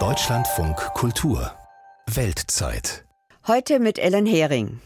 Deutschlandfunk 0.00 0.76
Kultur 0.94 1.52
Weltzeit. 2.12 3.04
Heute 3.46 3.78
mit 3.78 4.00
Ellen 4.00 4.26
Hering. 4.26 4.80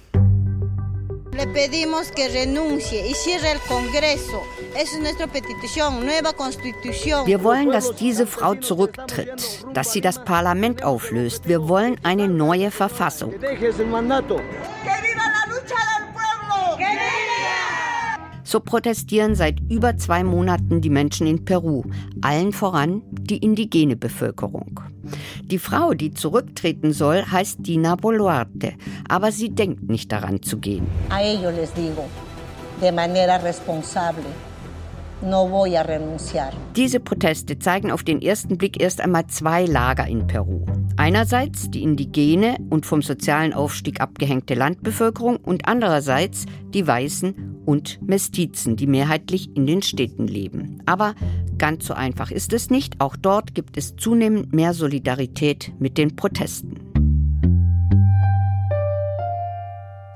Le 1.33 1.47
pedimos 1.47 2.11
que 2.11 2.29
renuncie 2.29 3.07
y 3.09 3.15
cierre 3.15 3.53
el 3.53 3.61
Congreso. 3.61 4.43
Es 4.77 4.95
nuestra 5.01 5.27
petición, 5.27 6.05
nueva 6.05 6.35
constitución. 6.35 7.25
Wir 7.27 7.43
wollen, 7.43 7.71
dass 7.71 7.95
diese 7.95 8.27
Frau 8.27 8.55
zurücktritt, 8.57 9.65
dass 9.73 9.93
sie 9.93 10.03
das 10.03 10.23
Parlament 10.23 10.83
auflöst. 10.85 11.49
Wir 11.49 11.67
wollen 11.67 11.97
eine 12.03 12.29
neue 12.29 12.71
Verfassung. 12.71 13.33
So 18.49 18.61
protestieren 18.61 19.35
seit 19.35 19.61
über 19.69 19.99
zwei 19.99 20.25
Monaten 20.25 20.81
die 20.81 20.89
Menschen 20.89 21.27
in 21.27 21.45
Peru, 21.45 21.83
allen 22.23 22.55
voran 22.55 23.03
die 23.11 23.37
indigene 23.37 23.95
Bevölkerung. 23.95 24.81
Die 25.43 25.59
Frau, 25.59 25.93
die 25.93 26.15
zurücktreten 26.15 26.95
soll, 26.95 27.27
heißt 27.31 27.59
Dina 27.67 27.95
Boluarte, 27.97 28.73
aber 29.07 29.33
sie 29.33 29.51
denkt 29.51 29.91
nicht 29.91 30.11
daran 30.11 30.41
zu 30.41 30.57
gehen. 30.57 30.87
A 31.11 31.21
ellos 31.21 31.55
les 31.55 31.75
digo, 31.75 32.07
de 32.81 32.91
manera 32.91 33.37
responsable, 33.37 34.25
no 35.21 35.47
voy 35.51 35.77
a 35.77 35.83
renunciar. 35.83 36.55
Diese 36.75 37.01
Proteste 37.01 37.59
zeigen 37.59 37.91
auf 37.91 38.03
den 38.03 38.23
ersten 38.23 38.57
Blick 38.57 38.81
erst 38.81 39.03
einmal 39.03 39.27
zwei 39.27 39.67
Lager 39.67 40.07
in 40.07 40.27
Peru. 40.27 40.65
Einerseits 40.97 41.71
die 41.71 41.83
indigene 41.83 42.57
und 42.71 42.87
vom 42.87 43.03
sozialen 43.03 43.53
Aufstieg 43.53 44.01
abgehängte 44.01 44.55
Landbevölkerung 44.55 45.37
und 45.37 45.69
andererseits 45.69 46.47
die 46.73 46.87
Weißen 46.87 47.58
und 47.69 48.01
Mestizen, 48.01 48.77
die 48.77 48.87
mehrheitlich 48.87 49.55
in 49.55 49.67
den 49.67 49.83
Städten 49.83 50.27
leben. 50.27 50.83
Aber 50.87 51.15
ganz 51.59 51.87
so 51.87 51.93
einfach 51.93 52.31
ist 52.31 52.55
es 52.55 52.71
nicht. 52.71 52.99
Auch 52.99 53.15
dort 53.15 53.55
gibt 53.55 53.77
es 53.77 53.95
zunehmend 53.95 54.55
mehr 54.55 54.73
Solidarität 54.73 55.73
mit 55.79 55.99
den 55.99 56.17
Protesten. 56.17 56.81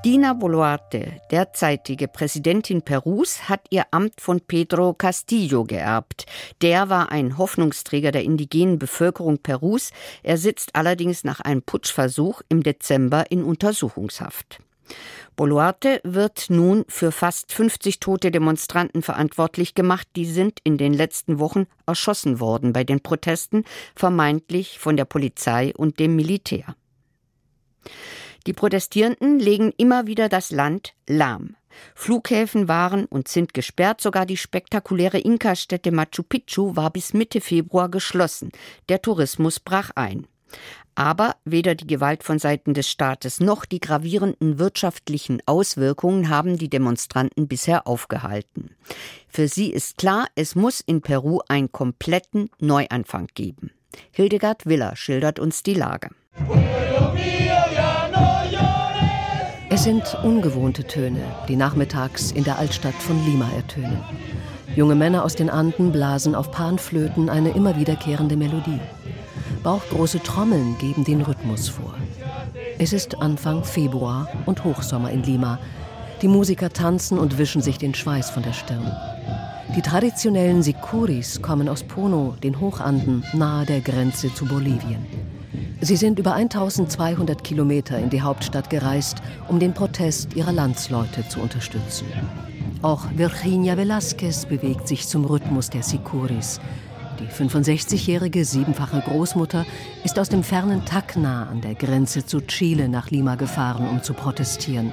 Dina 0.03 0.33
Boluarte, 0.33 1.21
derzeitige 1.29 2.07
Präsidentin 2.07 2.81
Perus, 2.81 3.47
hat 3.47 3.61
ihr 3.69 3.85
Amt 3.91 4.19
von 4.19 4.41
Pedro 4.41 4.95
Castillo 4.95 5.63
geerbt. 5.63 6.25
Der 6.63 6.89
war 6.89 7.11
ein 7.11 7.37
Hoffnungsträger 7.37 8.11
der 8.11 8.23
indigenen 8.23 8.79
Bevölkerung 8.79 9.37
Perus. 9.37 9.91
Er 10.23 10.39
sitzt 10.39 10.75
allerdings 10.75 11.23
nach 11.23 11.39
einem 11.39 11.61
Putschversuch 11.61 12.41
im 12.49 12.63
Dezember 12.63 13.29
in 13.29 13.43
Untersuchungshaft. 13.43 14.59
Boluarte 15.35 15.99
wird 16.03 16.49
nun 16.49 16.85
für 16.87 17.11
fast 17.11 17.53
50 17.53 17.99
tote 17.99 18.29
Demonstranten 18.29 19.01
verantwortlich 19.01 19.73
gemacht. 19.73 20.07
Die 20.15 20.25
sind 20.25 20.59
in 20.63 20.77
den 20.77 20.93
letzten 20.93 21.39
Wochen 21.39 21.65
erschossen 21.87 22.39
worden 22.39 22.73
bei 22.73 22.83
den 22.83 23.01
Protesten, 23.01 23.63
vermeintlich 23.95 24.77
von 24.79 24.95
der 24.95 25.05
Polizei 25.05 25.73
und 25.75 25.99
dem 25.99 26.15
Militär. 26.15 26.75
Die 28.45 28.53
Protestierenden 28.53 29.39
legen 29.39 29.73
immer 29.77 30.05
wieder 30.05 30.29
das 30.29 30.51
Land 30.51 30.93
lahm. 31.07 31.55
Flughäfen 31.95 32.67
waren 32.67 33.05
und 33.05 33.27
sind 33.27 33.53
gesperrt, 33.53 34.01
sogar 34.01 34.25
die 34.25 34.37
spektakuläre 34.37 35.17
Inka-Stätte 35.17 35.91
Machu 35.91 36.21
Picchu 36.23 36.75
war 36.75 36.91
bis 36.91 37.13
Mitte 37.13 37.41
Februar 37.41 37.89
geschlossen. 37.89 38.51
Der 38.89 39.01
Tourismus 39.01 39.59
brach 39.59 39.91
ein. 39.95 40.27
Aber 40.95 41.35
weder 41.43 41.75
die 41.75 41.87
Gewalt 41.87 42.23
von 42.23 42.39
Seiten 42.39 42.73
des 42.73 42.89
Staates 42.89 43.39
noch 43.39 43.65
die 43.65 43.79
gravierenden 43.79 44.59
wirtschaftlichen 44.59 45.41
Auswirkungen 45.45 46.29
haben 46.29 46.57
die 46.57 46.69
Demonstranten 46.69 47.47
bisher 47.47 47.87
aufgehalten. 47.87 48.75
Für 49.27 49.47
sie 49.47 49.71
ist 49.71 49.97
klar, 49.97 50.27
es 50.35 50.55
muss 50.55 50.81
in 50.81 51.01
Peru 51.01 51.39
einen 51.47 51.71
kompletten 51.71 52.49
Neuanfang 52.59 53.27
geben. 53.33 53.71
Hildegard 54.11 54.65
Willer 54.65 54.95
schildert 54.95 55.39
uns 55.39 55.63
die 55.63 55.73
Lage. 55.73 56.09
Es 59.69 59.85
sind 59.85 60.15
ungewohnte 60.23 60.83
Töne, 60.83 61.23
die 61.47 61.55
nachmittags 61.55 62.31
in 62.31 62.43
der 62.43 62.59
Altstadt 62.59 62.93
von 62.93 63.25
Lima 63.25 63.49
ertönen. 63.55 63.99
Junge 64.75 64.93
Männer 64.93 65.23
aus 65.23 65.35
den 65.35 65.49
Anden 65.49 65.91
blasen 65.91 66.35
auf 66.35 66.51
Panflöten 66.51 67.29
eine 67.29 67.51
immer 67.51 67.75
wiederkehrende 67.75 68.35
Melodie. 68.35 68.79
Bauchgroße 69.63 70.21
Trommeln 70.21 70.77
geben 70.77 71.05
den 71.05 71.21
Rhythmus 71.21 71.69
vor. 71.69 71.93
Es 72.79 72.91
ist 72.91 73.21
Anfang 73.21 73.63
Februar 73.63 74.27
und 74.45 74.65
Hochsommer 74.65 75.09
in 75.11 75.23
Lima. 75.23 75.57
Die 76.21 76.27
Musiker 76.27 76.69
tanzen 76.69 77.17
und 77.17 77.37
wischen 77.37 77.61
sich 77.61 77.77
den 77.77 77.93
Schweiß 77.93 78.29
von 78.29 78.43
der 78.43 78.51
Stirn. 78.51 78.91
Die 79.73 79.81
traditionellen 79.81 80.63
Sikuris 80.63 81.41
kommen 81.41 81.69
aus 81.69 81.83
Pono, 81.83 82.35
den 82.43 82.59
Hochanden, 82.59 83.23
nahe 83.33 83.65
der 83.65 83.79
Grenze 83.79 84.33
zu 84.33 84.45
Bolivien. 84.45 85.05
Sie 85.79 85.95
sind 85.95 86.19
über 86.19 86.33
1200 86.33 87.41
Kilometer 87.43 87.97
in 87.97 88.09
die 88.09 88.21
Hauptstadt 88.21 88.69
gereist, 88.69 89.17
um 89.47 89.59
den 89.59 89.73
Protest 89.73 90.35
ihrer 90.35 90.51
Landsleute 90.51 91.27
zu 91.29 91.39
unterstützen. 91.39 92.05
Auch 92.81 93.05
Virginia 93.15 93.75
Velázquez 93.75 94.45
bewegt 94.45 94.89
sich 94.89 95.07
zum 95.07 95.23
Rhythmus 95.23 95.69
der 95.69 95.83
Sikuris. 95.83 96.59
Die 97.19 97.27
65-jährige 97.27 98.43
siebenfache 98.43 99.01
Großmutter 99.01 99.65
ist 100.03 100.17
aus 100.17 100.29
dem 100.29 100.43
fernen 100.43 100.83
Tacna 100.85 101.47
an 101.49 101.61
der 101.61 101.75
Grenze 101.75 102.25
zu 102.25 102.41
Chile 102.41 102.89
nach 102.89 103.11
Lima 103.11 103.35
gefahren, 103.35 103.87
um 103.87 104.01
zu 104.01 104.13
protestieren. 104.13 104.91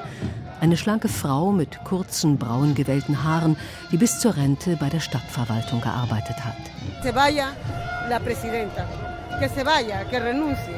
Eine 0.60 0.76
schlanke 0.76 1.08
Frau 1.08 1.52
mit 1.52 1.82
kurzen, 1.84 2.36
braun 2.36 2.74
gewellten 2.74 3.24
Haaren, 3.24 3.56
die 3.90 3.96
bis 3.96 4.20
zur 4.20 4.36
Rente 4.36 4.76
bei 4.76 4.90
der 4.90 5.00
Stadtverwaltung 5.00 5.80
gearbeitet 5.80 6.44
hat. 6.44 6.56
Se 7.02 7.14
vaya 7.14 7.56
la 8.10 8.18
presidenta 8.18 8.86
que 9.38 9.48
se 9.48 9.64
vaya, 9.64 10.04
que 10.04 10.20
renuncie, 10.20 10.76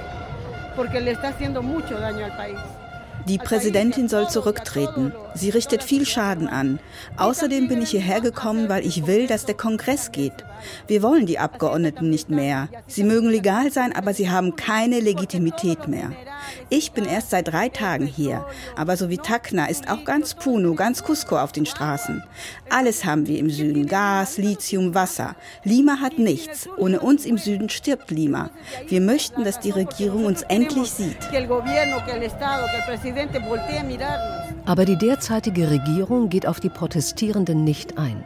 porque 0.77 1.01
le 1.01 1.11
está 1.11 1.29
haciendo 1.29 1.63
mucho 1.63 1.99
daño 1.99 2.25
al 2.25 2.37
país. 2.37 2.82
Die 3.29 3.39
Präsidentin 3.39 4.09
soll 4.09 4.29
zurücktreten. 4.29 5.13
Sie 5.35 5.51
richtet 5.51 5.83
viel 5.83 6.07
Schaden 6.07 6.49
an. 6.49 6.81
Außerdem 7.17 7.69
bin 7.69 7.81
ich 7.81 7.91
hierher 7.91 8.21
gekommen, 8.21 8.69
weil 8.69 8.85
ich 8.85 9.07
will, 9.07 9.27
dass 9.27 9.47
der 9.47 9.55
Kongress 9.55 10.11
geht. 10.11 10.33
Wir 10.89 11.03
wollen 11.03 11.27
die 11.27 11.39
Abgeordneten 11.39 12.11
nicht 12.11 12.31
mehr. 12.31 12.69
Sie 12.87 13.05
mögen 13.05 13.29
legal 13.29 13.71
sein, 13.71 13.95
aber 13.95 14.13
sie 14.13 14.31
haben 14.31 14.57
keine 14.57 15.01
Legitimität 15.01 15.87
mehr. 15.87 16.11
Ich 16.69 16.93
bin 16.93 17.05
erst 17.05 17.31
seit 17.31 17.49
drei 17.49 17.69
Tagen 17.69 18.07
hier, 18.07 18.47
aber 18.77 18.97
so 18.97 19.09
wie 19.09 19.19
Tacna 19.19 19.67
ist 19.67 19.91
auch 19.91 20.05
ganz 20.05 20.35
Puno, 20.35 20.75
ganz 20.75 21.03
Cusco 21.03 21.39
auf 21.39 21.53
den 21.53 21.67
Straßen. 21.67 22.23
Alles 22.71 23.05
haben 23.05 23.27
wir 23.27 23.39
im 23.39 23.51
Süden. 23.51 23.87
Gas, 23.87 24.39
Lithium, 24.39 24.95
Wasser. 24.95 25.37
Lima 25.65 26.01
hat 26.01 26.19
nichts. 26.19 26.69
Ohne 26.79 27.01
uns 27.01 27.27
im 27.27 27.39
Süden 27.39 27.69
stirbt 27.69 28.11
Lima. 28.11 28.51
Wir 28.89 29.01
möchten, 29.01 29.45
dass 29.45 29.61
die 29.61 29.71
Regierung 29.71 30.25
uns 30.25 30.43
endlich 30.43 30.91
sieht. 30.91 31.19
Aber 34.65 34.85
die 34.85 34.99
derzeitige 34.99 35.71
Regierung 35.71 36.29
geht 36.29 36.47
auf 36.47 36.61
die 36.61 36.71
Protestierenden 36.71 37.65
nicht 37.65 37.99
ein. 37.99 38.25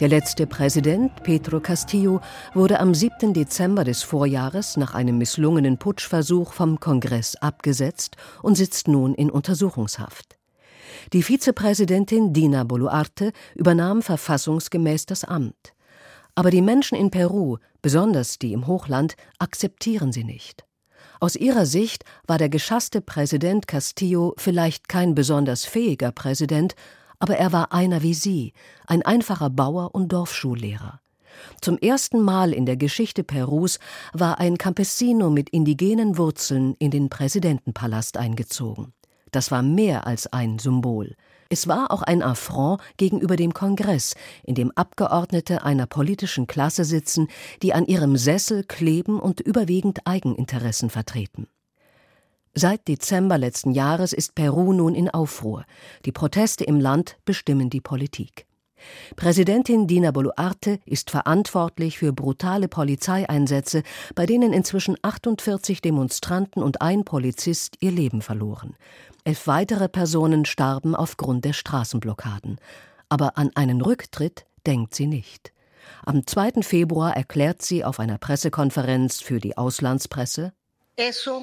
Der 0.00 0.08
letzte 0.08 0.46
Präsident, 0.46 1.22
Pedro 1.24 1.60
Castillo, 1.60 2.22
wurde 2.54 2.80
am 2.80 2.94
7. 2.94 3.34
Dezember 3.34 3.84
des 3.84 4.02
Vorjahres 4.02 4.78
nach 4.78 4.94
einem 4.94 5.18
misslungenen 5.18 5.76
Putschversuch 5.76 6.54
vom 6.54 6.80
Kongress 6.80 7.36
abgesetzt 7.36 8.16
und 8.42 8.54
sitzt 8.54 8.88
nun 8.88 9.14
in 9.14 9.30
Untersuchungshaft. 9.30 10.38
Die 11.12 11.22
Vizepräsidentin 11.22 12.32
Dina 12.32 12.64
Boluarte 12.64 13.32
übernahm 13.54 14.00
verfassungsgemäß 14.00 15.04
das 15.04 15.24
Amt. 15.24 15.74
Aber 16.34 16.50
die 16.50 16.62
Menschen 16.62 16.96
in 16.96 17.10
Peru, 17.10 17.58
besonders 17.82 18.38
die 18.38 18.54
im 18.54 18.66
Hochland, 18.66 19.16
akzeptieren 19.38 20.12
sie 20.12 20.24
nicht. 20.24 20.64
Aus 21.20 21.36
ihrer 21.36 21.66
Sicht 21.66 22.04
war 22.26 22.38
der 22.38 22.48
geschasste 22.48 23.02
Präsident 23.02 23.66
Castillo 23.66 24.32
vielleicht 24.38 24.88
kein 24.88 25.14
besonders 25.14 25.66
fähiger 25.66 26.10
Präsident, 26.10 26.74
aber 27.20 27.36
er 27.36 27.52
war 27.52 27.72
einer 27.72 28.02
wie 28.02 28.14
sie, 28.14 28.52
ein 28.86 29.02
einfacher 29.02 29.50
Bauer 29.50 29.94
und 29.94 30.12
Dorfschullehrer. 30.12 31.00
Zum 31.60 31.78
ersten 31.78 32.20
Mal 32.20 32.52
in 32.52 32.66
der 32.66 32.76
Geschichte 32.76 33.22
Perus 33.22 33.78
war 34.12 34.40
ein 34.40 34.58
Campesino 34.58 35.30
mit 35.30 35.50
indigenen 35.50 36.18
Wurzeln 36.18 36.74
in 36.78 36.90
den 36.90 37.08
Präsidentenpalast 37.08 38.16
eingezogen. 38.16 38.92
Das 39.30 39.50
war 39.50 39.62
mehr 39.62 40.06
als 40.06 40.26
ein 40.32 40.58
Symbol. 40.58 41.14
Es 41.48 41.66
war 41.66 41.90
auch 41.90 42.02
ein 42.02 42.22
Affront 42.22 42.80
gegenüber 42.96 43.36
dem 43.36 43.54
Kongress, 43.54 44.14
in 44.44 44.54
dem 44.54 44.70
Abgeordnete 44.72 45.64
einer 45.64 45.86
politischen 45.86 46.46
Klasse 46.46 46.84
sitzen, 46.84 47.28
die 47.62 47.74
an 47.74 47.86
ihrem 47.86 48.16
Sessel 48.16 48.64
kleben 48.64 49.20
und 49.20 49.40
überwiegend 49.40 50.06
Eigeninteressen 50.06 50.90
vertreten. 50.90 51.48
Seit 52.54 52.88
Dezember 52.88 53.38
letzten 53.38 53.70
Jahres 53.70 54.12
ist 54.12 54.34
Peru 54.34 54.72
nun 54.72 54.94
in 54.94 55.08
Aufruhr. 55.08 55.64
Die 56.04 56.12
Proteste 56.12 56.64
im 56.64 56.80
Land 56.80 57.16
bestimmen 57.24 57.70
die 57.70 57.80
Politik. 57.80 58.46
Präsidentin 59.14 59.86
Dina 59.86 60.10
Boluarte 60.10 60.80
ist 60.84 61.10
verantwortlich 61.10 61.98
für 61.98 62.12
brutale 62.12 62.66
Polizeieinsätze, 62.66 63.82
bei 64.14 64.26
denen 64.26 64.52
inzwischen 64.52 64.96
48 65.02 65.80
Demonstranten 65.80 66.62
und 66.62 66.80
ein 66.80 67.04
Polizist 67.04 67.76
ihr 67.80 67.92
Leben 67.92 68.22
verloren. 68.22 68.76
Elf 69.24 69.46
weitere 69.46 69.88
Personen 69.88 70.44
starben 70.44 70.96
aufgrund 70.96 71.44
der 71.44 71.52
Straßenblockaden. 71.52 72.58
Aber 73.08 73.36
an 73.38 73.50
einen 73.54 73.80
Rücktritt 73.80 74.46
denkt 74.66 74.94
sie 74.94 75.06
nicht. 75.06 75.52
Am 76.04 76.26
2. 76.26 76.62
Februar 76.62 77.14
erklärt 77.14 77.62
sie 77.62 77.84
auf 77.84 78.00
einer 78.00 78.18
Pressekonferenz 78.18 79.20
für 79.20 79.38
die 79.38 79.56
Auslandspresse, 79.56 80.52
Eso 80.96 81.42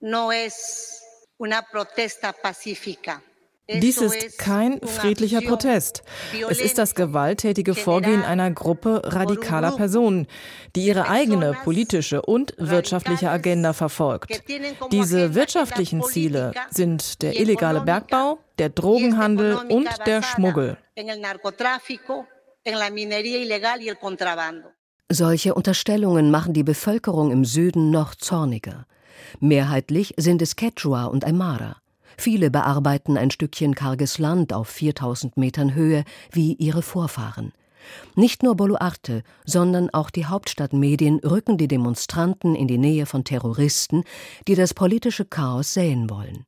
no 0.00 0.32
es 0.32 1.02
una 1.38 1.62
protesta 1.62 2.32
pacífica. 2.32 3.22
Dies 3.68 4.00
ist 4.00 4.38
kein 4.38 4.80
friedlicher 4.80 5.40
Protest. 5.40 6.04
Es 6.48 6.60
ist 6.60 6.78
das 6.78 6.94
gewalttätige 6.94 7.74
Vorgehen 7.74 8.22
einer 8.22 8.52
Gruppe 8.52 9.02
radikaler 9.04 9.72
Personen, 9.72 10.28
die 10.76 10.86
ihre 10.86 11.08
eigene 11.08 11.52
politische 11.64 12.22
und 12.22 12.54
wirtschaftliche 12.58 13.28
Agenda 13.28 13.72
verfolgt. 13.72 14.40
Diese 14.92 15.34
wirtschaftlichen 15.34 16.04
Ziele 16.04 16.52
sind 16.70 17.22
der 17.22 17.40
illegale 17.40 17.80
Bergbau, 17.80 18.38
der 18.58 18.68
Drogenhandel 18.68 19.56
und 19.68 19.88
der 20.06 20.22
Schmuggel. 20.22 20.78
Solche 25.08 25.54
Unterstellungen 25.54 26.30
machen 26.30 26.52
die 26.54 26.64
Bevölkerung 26.64 27.32
im 27.32 27.44
Süden 27.44 27.90
noch 27.90 28.14
zorniger. 28.14 28.86
Mehrheitlich 29.40 30.14
sind 30.16 30.42
es 30.42 30.56
Quechua 30.56 31.04
und 31.06 31.24
Aymara. 31.24 31.76
Viele 32.16 32.50
bearbeiten 32.50 33.18
ein 33.18 33.30
Stückchen 33.30 33.74
karges 33.74 34.18
Land 34.18 34.52
auf 34.52 34.68
4000 34.68 35.36
Metern 35.36 35.74
Höhe 35.74 36.04
wie 36.32 36.54
ihre 36.54 36.82
Vorfahren. 36.82 37.52
Nicht 38.14 38.42
nur 38.42 38.56
Boluarte, 38.56 39.22
sondern 39.44 39.90
auch 39.90 40.10
die 40.10 40.26
Hauptstadtmedien 40.26 41.20
rücken 41.20 41.56
die 41.58 41.68
Demonstranten 41.68 42.54
in 42.54 42.66
die 42.66 42.78
Nähe 42.78 43.06
von 43.06 43.24
Terroristen, 43.24 44.04
die 44.48 44.54
das 44.54 44.74
politische 44.74 45.24
Chaos 45.24 45.74
säen 45.74 46.10
wollen. 46.10 46.46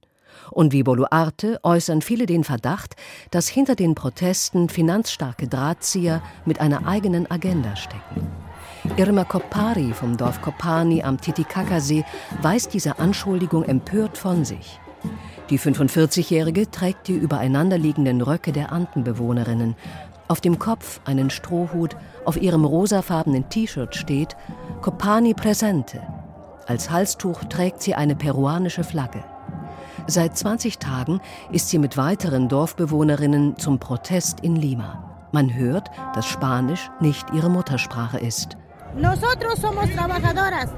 Und 0.50 0.72
wie 0.72 0.82
Boluarte 0.82 1.60
äußern 1.62 2.02
viele 2.02 2.26
den 2.26 2.44
Verdacht, 2.44 2.96
dass 3.30 3.48
hinter 3.48 3.74
den 3.74 3.94
Protesten 3.94 4.68
finanzstarke 4.68 5.48
Drahtzieher 5.48 6.22
mit 6.44 6.60
einer 6.60 6.86
eigenen 6.86 7.30
Agenda 7.30 7.76
stecken. 7.76 8.47
Irma 8.96 9.24
Kopari 9.24 9.92
vom 9.92 10.16
Dorf 10.16 10.40
Kopani 10.40 11.02
am 11.02 11.20
Titicacasee 11.20 12.04
weist 12.42 12.74
diese 12.74 12.98
Anschuldigung 12.98 13.64
empört 13.64 14.18
von 14.18 14.44
sich. 14.44 14.80
Die 15.50 15.58
45-Jährige 15.58 16.70
trägt 16.70 17.08
die 17.08 17.14
übereinanderliegenden 17.14 18.20
Röcke 18.20 18.52
der 18.52 18.72
Andenbewohnerinnen. 18.72 19.76
Auf 20.26 20.40
dem 20.40 20.58
Kopf 20.58 21.00
einen 21.04 21.30
Strohhut, 21.30 21.96
auf 22.24 22.40
ihrem 22.40 22.64
rosafarbenen 22.64 23.48
T-Shirt 23.48 23.94
steht 23.94 24.36
Copani 24.82 25.34
Presente. 25.34 26.02
Als 26.66 26.90
Halstuch 26.90 27.44
trägt 27.44 27.82
sie 27.82 27.94
eine 27.94 28.14
peruanische 28.14 28.84
Flagge. 28.84 29.24
Seit 30.06 30.36
20 30.36 30.78
Tagen 30.78 31.20
ist 31.50 31.68
sie 31.68 31.78
mit 31.78 31.96
weiteren 31.96 32.48
Dorfbewohnerinnen 32.48 33.56
zum 33.58 33.78
Protest 33.78 34.40
in 34.40 34.56
Lima. 34.56 35.28
Man 35.32 35.54
hört, 35.54 35.90
dass 36.14 36.26
Spanisch 36.26 36.90
nicht 37.00 37.26
ihre 37.32 37.50
Muttersprache 37.50 38.18
ist. 38.18 38.56
Nosotros 38.96 39.58
somos 39.60 39.90
trabajadoras. 39.90 40.70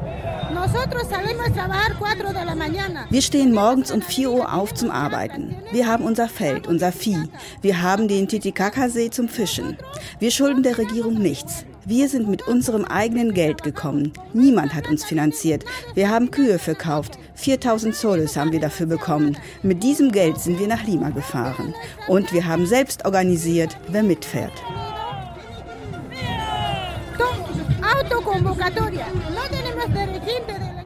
Nosotros 0.53 1.07
salimos 1.09 1.47
a 1.47 1.53
trabajar 1.53 1.97
4 1.99 2.33
de 2.33 2.45
la 2.45 2.55
mañana. 2.55 3.07
Wir 3.11 3.23
stehen 3.23 3.53
morgens 3.53 3.91
um 3.91 4.03
4 4.03 4.31
Uhr 4.31 4.53
auf 4.53 4.75
zum 4.75 4.91
Arbeiten. 4.91 5.57
Wir 5.73 5.87
haben 5.87 6.05
unser 6.05 6.29
Feld, 6.29 6.67
unser 6.67 6.93
Vieh. 6.93 7.29
Wir 7.63 7.83
haben 7.83 8.09
den 8.09 8.29
Titicacasee 8.29 9.11
zum 9.11 9.29
Fischen. 9.29 9.79
Wir 10.19 10.31
schulden 10.31 10.63
der 10.63 10.77
Regierung 10.77 11.15
nichts. 11.15 11.65
Wir 11.87 12.09
sind 12.09 12.29
mit 12.29 12.47
unserem 12.47 12.85
eigenen 12.85 13.33
Geld 13.33 13.63
gekommen. 13.63 14.13
Niemand 14.35 14.75
hat 14.75 14.89
uns 14.89 15.05
finanziert. 15.05 15.65
Wir 15.95 16.11
haben 16.11 16.31
Kühe 16.31 16.59
verkauft. 16.59 17.19
4000 17.37 17.95
Soles 17.95 18.37
haben 18.37 18.53
wir 18.53 18.61
dafür 18.61 18.87
bekommen. 18.87 19.39
Mit 19.63 19.83
diesem 19.83 20.13
Geld 20.13 20.39
sind 20.39 20.59
wir 20.59 20.69
nach 20.69 20.85
Lima 20.85 21.11
gefahren. 21.11 21.75
Und 22.07 22.33
wir 22.33 22.47
haben 22.47 22.67
selbst 22.67 23.07
organisiert, 23.07 23.79
wer 23.89 24.03
mitfährt. 24.03 24.53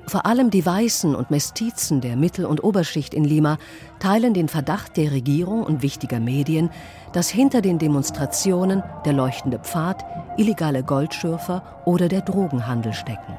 Vor 0.06 0.26
allem 0.26 0.50
die 0.50 0.64
Weißen 0.64 1.14
und 1.14 1.30
Mestizen 1.30 2.00
der 2.00 2.16
Mittel- 2.16 2.46
und 2.46 2.62
Oberschicht 2.62 3.12
in 3.14 3.24
Lima 3.24 3.58
teilen 3.98 4.32
den 4.32 4.48
Verdacht 4.48 4.96
der 4.96 5.10
Regierung 5.10 5.62
und 5.64 5.82
wichtiger 5.82 6.20
Medien, 6.20 6.70
dass 7.12 7.28
hinter 7.28 7.60
den 7.60 7.78
Demonstrationen 7.78 8.82
der 9.04 9.12
leuchtende 9.12 9.58
Pfad, 9.58 10.04
illegale 10.36 10.82
Goldschürfer 10.84 11.82
oder 11.84 12.08
der 12.08 12.20
Drogenhandel 12.20 12.92
stecken. 12.92 13.36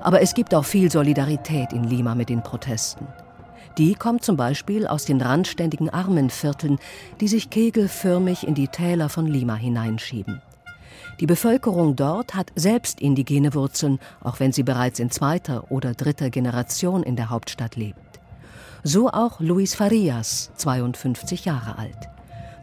Aber 0.00 0.22
es 0.22 0.34
gibt 0.34 0.54
auch 0.54 0.64
viel 0.64 0.90
Solidarität 0.90 1.72
in 1.72 1.84
Lima 1.84 2.14
mit 2.14 2.28
den 2.28 2.42
Protesten. 2.42 3.06
Die 3.76 3.94
kommt 3.94 4.24
zum 4.24 4.36
Beispiel 4.36 4.86
aus 4.86 5.04
den 5.04 5.20
randständigen 5.20 5.90
Armenvierteln, 5.90 6.78
die 7.20 7.28
sich 7.28 7.50
kegelförmig 7.50 8.46
in 8.46 8.54
die 8.54 8.68
Täler 8.68 9.08
von 9.08 9.26
Lima 9.26 9.54
hineinschieben. 9.54 10.42
Die 11.20 11.26
Bevölkerung 11.26 11.96
dort 11.96 12.34
hat 12.34 12.52
selbst 12.54 13.00
indigene 13.00 13.54
Wurzeln, 13.54 13.98
auch 14.22 14.40
wenn 14.40 14.52
sie 14.52 14.62
bereits 14.62 15.00
in 15.00 15.10
zweiter 15.10 15.70
oder 15.70 15.94
dritter 15.94 16.30
Generation 16.30 17.02
in 17.02 17.16
der 17.16 17.30
Hauptstadt 17.30 17.76
lebt. 17.76 18.20
So 18.84 19.08
auch 19.08 19.40
Luis 19.40 19.74
Farias, 19.74 20.50
52 20.56 21.44
Jahre 21.44 21.78
alt. 21.78 22.08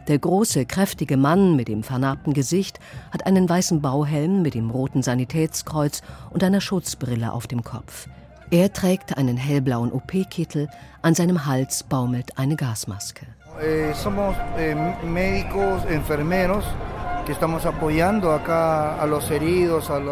Der 0.08 0.18
große, 0.18 0.66
kräftige 0.66 1.16
Mann 1.16 1.56
mit 1.56 1.68
dem 1.68 1.82
vernarbten 1.82 2.32
Gesicht 2.32 2.78
hat 3.10 3.26
einen 3.26 3.48
weißen 3.48 3.82
Bauhelm 3.82 4.40
mit 4.40 4.54
dem 4.54 4.70
roten 4.70 5.02
Sanitätskreuz 5.02 6.02
und 6.30 6.44
einer 6.44 6.60
Schutzbrille 6.60 7.32
auf 7.32 7.46
dem 7.48 7.64
Kopf. 7.64 8.08
Er 8.50 8.72
trägt 8.72 9.18
einen 9.18 9.36
hellblauen 9.36 9.90
OP-Kittel, 9.92 10.68
an 11.02 11.14
seinem 11.14 11.46
Hals 11.46 11.82
baumelt 11.82 12.38
eine 12.38 12.54
Gasmaske. 12.54 13.26
Eh, 13.60 13.92
somos 13.94 14.36
eh, 14.58 14.74
médicos, 15.04 15.84
enfermeros 15.86 16.64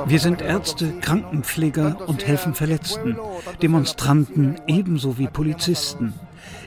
wir 0.06 0.18
sind 0.18 0.42
Ärzte, 0.42 0.92
Krankenpfleger 1.00 1.96
und 2.06 2.26
helfen 2.26 2.54
Verletzten, 2.54 3.16
Demonstranten 3.62 4.56
ebenso 4.66 5.16
wie 5.18 5.28
Polizisten. 5.28 6.14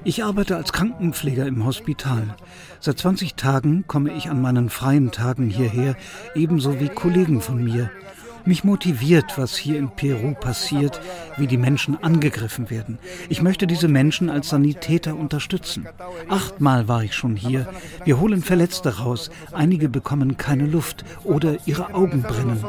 Ich 0.06 0.24
arbeite 0.24 0.56
als 0.56 0.72
Krankenpfleger 0.72 1.46
im 1.46 1.66
Hospital. 1.66 2.36
Seit 2.80 2.98
20 2.98 3.36
Tagen 3.36 3.86
komme 3.88 4.14
ich 4.14 4.30
an 4.30 4.42
meinen 4.42 4.70
freien 4.70 5.12
Tagen 5.12 5.50
hierher, 5.50 5.96
ebenso 6.34 6.80
wie 6.80 6.90
Kollegen 6.90 7.42
von 7.42 7.64
mir. 7.64 7.92
Mich 8.48 8.64
motiviert, 8.64 9.38
was 9.38 9.58
hier 9.58 9.78
in 9.78 9.90
Peru 9.90 10.34
passiert, 10.34 11.02
wie 11.36 11.48
die 11.48 11.58
Menschen 11.58 12.02
angegriffen 12.02 12.70
werden. 12.70 12.98
Ich 13.28 13.42
möchte 13.42 13.68
diese 13.68 13.90
Menschen 13.90 14.30
als 14.30 14.48
Sanitäter 14.48 15.18
unterstützen. 15.18 15.86
Achtmal 16.30 16.88
war 16.88 17.04
ich 17.04 17.14
schon 17.14 17.36
hier. 17.36 17.68
Wir 18.06 18.22
holen 18.22 18.42
Verletzte 18.42 19.00
raus. 19.00 19.32
Einige 19.52 19.90
bekommen 19.90 20.38
keine 20.38 20.66
Luft 20.66 21.04
oder 21.26 21.58
ihre 21.66 21.94
Augen 21.94 22.22
brennen. 22.22 22.64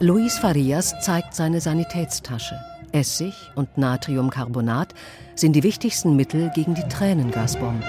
Luis 0.00 0.38
Farias 0.38 0.94
zeigt 1.00 1.34
seine 1.34 1.62
Sanitätstasche. 1.62 2.56
Essig 2.92 3.34
und 3.54 3.78
Natriumcarbonat 3.78 4.94
sind 5.34 5.56
die 5.56 5.62
wichtigsten 5.62 6.14
Mittel 6.14 6.50
gegen 6.54 6.74
die 6.74 6.86
Tränengasbomben. 6.88 7.82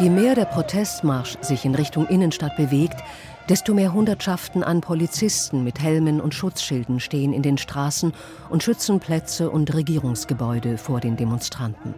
Je 0.00 0.08
mehr 0.08 0.34
der 0.34 0.46
Protestmarsch 0.46 1.36
sich 1.42 1.66
in 1.66 1.74
Richtung 1.74 2.06
Innenstadt 2.06 2.56
bewegt, 2.56 3.04
desto 3.50 3.74
mehr 3.74 3.92
Hundertschaften 3.92 4.64
an 4.64 4.80
Polizisten 4.80 5.62
mit 5.62 5.78
Helmen 5.78 6.22
und 6.22 6.32
Schutzschilden 6.32 7.00
stehen 7.00 7.34
in 7.34 7.42
den 7.42 7.58
Straßen 7.58 8.14
und 8.48 8.62
schützen 8.62 8.98
Plätze 8.98 9.50
und 9.50 9.74
Regierungsgebäude 9.74 10.78
vor 10.78 11.00
den 11.00 11.18
Demonstranten. 11.18 11.94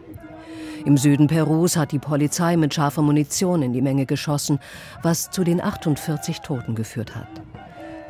Im 0.85 0.97
Süden 0.97 1.29
Perus 1.29 1.77
hat 1.77 1.93
die 1.93 2.01
Polizei 2.01 2.57
mit 2.57 2.75
scharfer 2.75 3.03
Munition 3.03 3.63
in 3.63 3.73
die 3.73 3.83
Menge 3.83 4.05
geschossen, 4.05 4.59
was 5.03 5.31
zu 5.31 5.45
den 5.45 5.61
48 5.61 6.41
Toten 6.41 6.75
geführt 6.75 7.15
hat. 7.15 7.29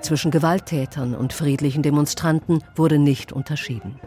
Zwischen 0.03 0.33
Gewalttätern 0.33 1.15
und 1.15 1.33
friedlichen 1.33 1.83
Demonstranten 1.83 2.63
wurde 2.75 2.99
nicht 2.99 3.33
unterschieden. 3.33 4.01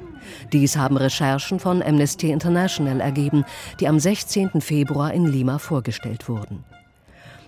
Dies 0.51 0.75
haben 0.75 0.97
Recherchen 0.97 1.59
von 1.59 1.81
Amnesty 1.81 2.31
International 2.31 2.99
ergeben, 2.99 3.45
die 3.79 3.87
am 3.87 3.99
16. 3.99 4.61
Februar 4.61 5.13
in 5.13 5.25
Lima 5.25 5.57
vorgestellt 5.57 6.27
wurden. 6.27 6.63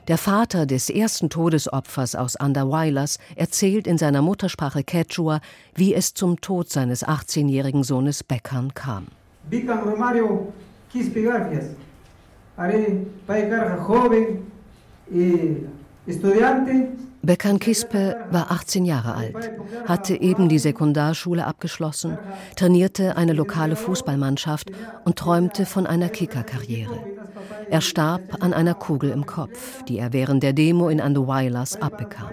Der 0.07 0.17
Vater 0.17 0.65
des 0.65 0.89
ersten 0.89 1.29
Todesopfers 1.29 2.15
aus 2.15 2.37
Andahuaylas 2.37 3.19
erzählt 3.35 3.85
in 3.85 3.97
seiner 3.97 4.21
Muttersprache 4.21 4.85
Quechua, 4.85 5.41
wie 5.75 5.93
es 5.93 6.13
zum 6.13 6.39
Tod 6.39 6.69
seines 6.69 7.05
18-jährigen 7.05 7.83
Sohnes 7.83 8.23
Bekan 8.23 8.73
kam. 8.73 9.07
Bekan 9.49 9.79
Romario 9.79 10.53
Quispigarfias, 10.89 11.65
are 12.55 12.71
joven 13.89 14.47
estudiante 16.07 16.89
Bekan 17.27 17.59
Kispe 17.59 18.15
war 18.31 18.51
18 18.51 18.85
Jahre 18.85 19.13
alt, 19.13 19.51
hatte 19.85 20.15
eben 20.15 20.47
die 20.47 20.59
Sekundarschule 20.59 21.45
abgeschlossen, 21.45 22.17
trainierte 22.55 23.17
eine 23.17 23.33
lokale 23.33 23.75
Fußballmannschaft 23.75 24.71
und 25.03 25.17
träumte 25.17 25.65
von 25.65 25.85
einer 25.85 26.07
Kickerkarriere. 26.07 26.97
Er 27.69 27.81
starb 27.81 28.41
an 28.41 28.53
einer 28.53 28.75
Kugel 28.75 29.09
im 29.09 29.25
Kopf, 29.25 29.83
die 29.83 29.97
er 29.97 30.13
während 30.13 30.41
der 30.41 30.53
Demo 30.53 30.87
in 30.87 31.01
Anduwailas 31.01 31.81
abbekam. 31.81 32.31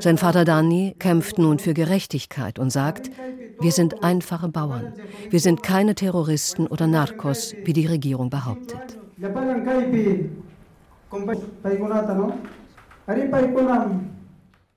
Sein 0.00 0.18
Vater 0.18 0.44
Dani 0.44 0.94
kämpft 0.98 1.38
nun 1.38 1.58
für 1.58 1.72
Gerechtigkeit 1.72 2.58
und 2.58 2.68
sagt, 2.68 3.10
wir 3.58 3.72
sind 3.72 4.04
einfache 4.04 4.50
Bauern. 4.50 4.92
Wir 5.30 5.40
sind 5.40 5.62
keine 5.62 5.94
Terroristen 5.94 6.66
oder 6.66 6.86
Narcos, 6.86 7.54
wie 7.64 7.72
die 7.72 7.86
Regierung 7.86 8.28
behauptet. 8.28 8.98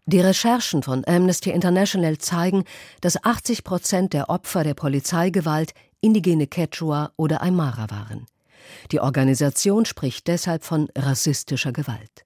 Die 0.06 0.20
Recherchen 0.20 0.84
von 0.84 1.04
Amnesty 1.08 1.50
International 1.52 2.18
zeigen, 2.18 2.64
dass 3.02 3.24
80 3.24 3.64
Prozent 3.64 4.14
der 4.14 4.30
Opfer 4.30 4.64
der 4.64 4.74
Polizeigewalt 4.74 5.74
indigene 6.02 6.48
Quechua 6.48 7.12
oder 7.16 7.42
Aymara 7.42 7.90
waren. 7.90 8.26
Die 8.92 9.00
Organisation 9.00 9.86
spricht 9.86 10.28
deshalb 10.28 10.64
von 10.64 10.90
rassistischer 10.98 11.72
Gewalt. 11.72 12.26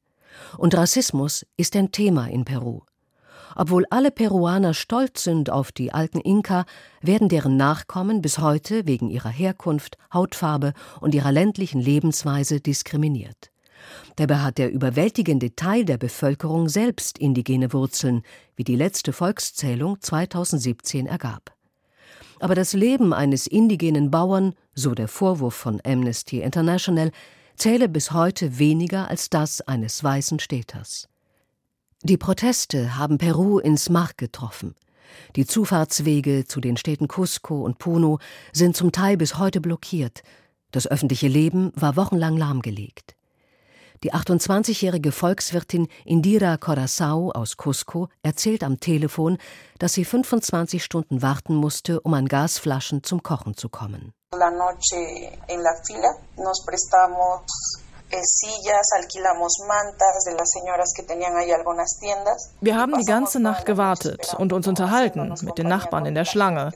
Und 0.58 0.76
Rassismus 0.76 1.46
ist 1.58 1.76
ein 1.76 1.92
Thema 1.92 2.28
in 2.28 2.46
Peru. 2.46 2.82
Obwohl 3.56 3.86
alle 3.90 4.12
Peruaner 4.12 4.74
stolz 4.74 5.24
sind 5.24 5.50
auf 5.50 5.72
die 5.72 5.94
alten 5.94 6.20
Inka, 6.20 6.66
werden 7.02 7.30
deren 7.30 7.58
Nachkommen 7.58 8.22
bis 8.22 8.40
heute 8.40 8.88
wegen 8.88 9.10
ihrer 9.10 9.30
Herkunft, 9.30 9.98
Hautfarbe 10.14 10.74
und 11.00 11.14
ihrer 11.14 11.32
ländlichen 11.32 11.82
Lebensweise 11.82 12.60
diskriminiert. 12.60 13.51
Dabei 14.16 14.38
hat 14.40 14.58
der 14.58 14.72
überwältigende 14.72 15.56
Teil 15.56 15.86
der 15.86 15.98
Bevölkerung 15.98 16.70
selbst 16.70 17.18
indigene 17.18 17.74
Wurzeln, 17.74 18.24
wie 18.56 18.64
die 18.64 18.76
letzte 18.76 19.14
Volkszählung 19.14 20.02
2017 20.02 21.08
ergab. 21.08 21.54
Aber 22.40 22.56
das 22.56 22.74
Leben 22.74 23.14
eines 23.14 23.48
indigenen 23.48 24.12
Bauern, 24.12 24.54
so 24.74 24.96
der 24.96 25.08
Vorwurf 25.08 25.54
von 25.54 25.80
Amnesty 25.86 26.42
International, 26.42 27.12
zähle 27.56 27.88
bis 27.88 28.12
heute 28.12 28.58
weniger 28.58 29.08
als 29.08 29.30
das 29.30 29.62
eines 29.62 30.04
weißen 30.04 30.40
Städters. 30.40 31.08
Die 32.04 32.18
Proteste 32.18 32.98
haben 32.98 33.20
Peru 33.20 33.60
ins 33.60 33.90
Mark 33.90 34.18
getroffen. 34.18 34.74
Die 35.36 35.46
Zufahrtswege 35.46 36.46
zu 36.46 36.60
den 36.60 36.78
Städten 36.78 37.08
Cusco 37.08 37.62
und 37.62 37.78
Puno 37.78 38.18
sind 38.52 38.76
zum 38.76 38.92
Teil 38.92 39.18
bis 39.18 39.38
heute 39.38 39.62
blockiert. 39.62 40.24
Das 40.72 40.88
öffentliche 40.88 41.28
Leben 41.28 41.72
war 41.76 41.96
wochenlang 41.96 42.38
lahmgelegt. 42.38 43.16
Die 44.04 44.16
28-jährige 44.16 45.12
Volkswirtin 45.12 45.88
Indira 46.06 46.58
Corazao 46.58 47.30
aus 47.30 47.56
Cusco 47.56 48.08
erzählt 48.24 48.64
am 48.64 48.80
Telefon, 48.80 49.38
dass 49.78 49.94
sie 49.94 50.06
25 50.06 50.84
Stunden 50.84 51.22
warten 51.22 51.54
musste, 51.54 52.02
um 52.02 52.16
an 52.16 52.28
Gasflaschen 52.28 53.04
zum 53.04 53.22
Kochen 53.22 53.56
zu 53.56 53.70
kommen. 53.70 54.12
La 54.34 54.50
noche 54.50 55.38
en 55.48 55.62
la 55.62 55.76
fila 55.86 56.16
nos 56.38 56.66
prestamos 56.66 57.42
wir 62.62 62.76
haben 62.76 62.98
die 62.98 63.06
ganze 63.06 63.40
Nacht 63.40 63.66
gewartet 63.66 64.36
und 64.38 64.54
uns 64.54 64.68
unterhalten 64.68 65.34
mit 65.42 65.58
den 65.58 65.68
Nachbarn 65.68 66.06
in 66.06 66.16
der 66.16 66.26
Schlange. 66.26 66.72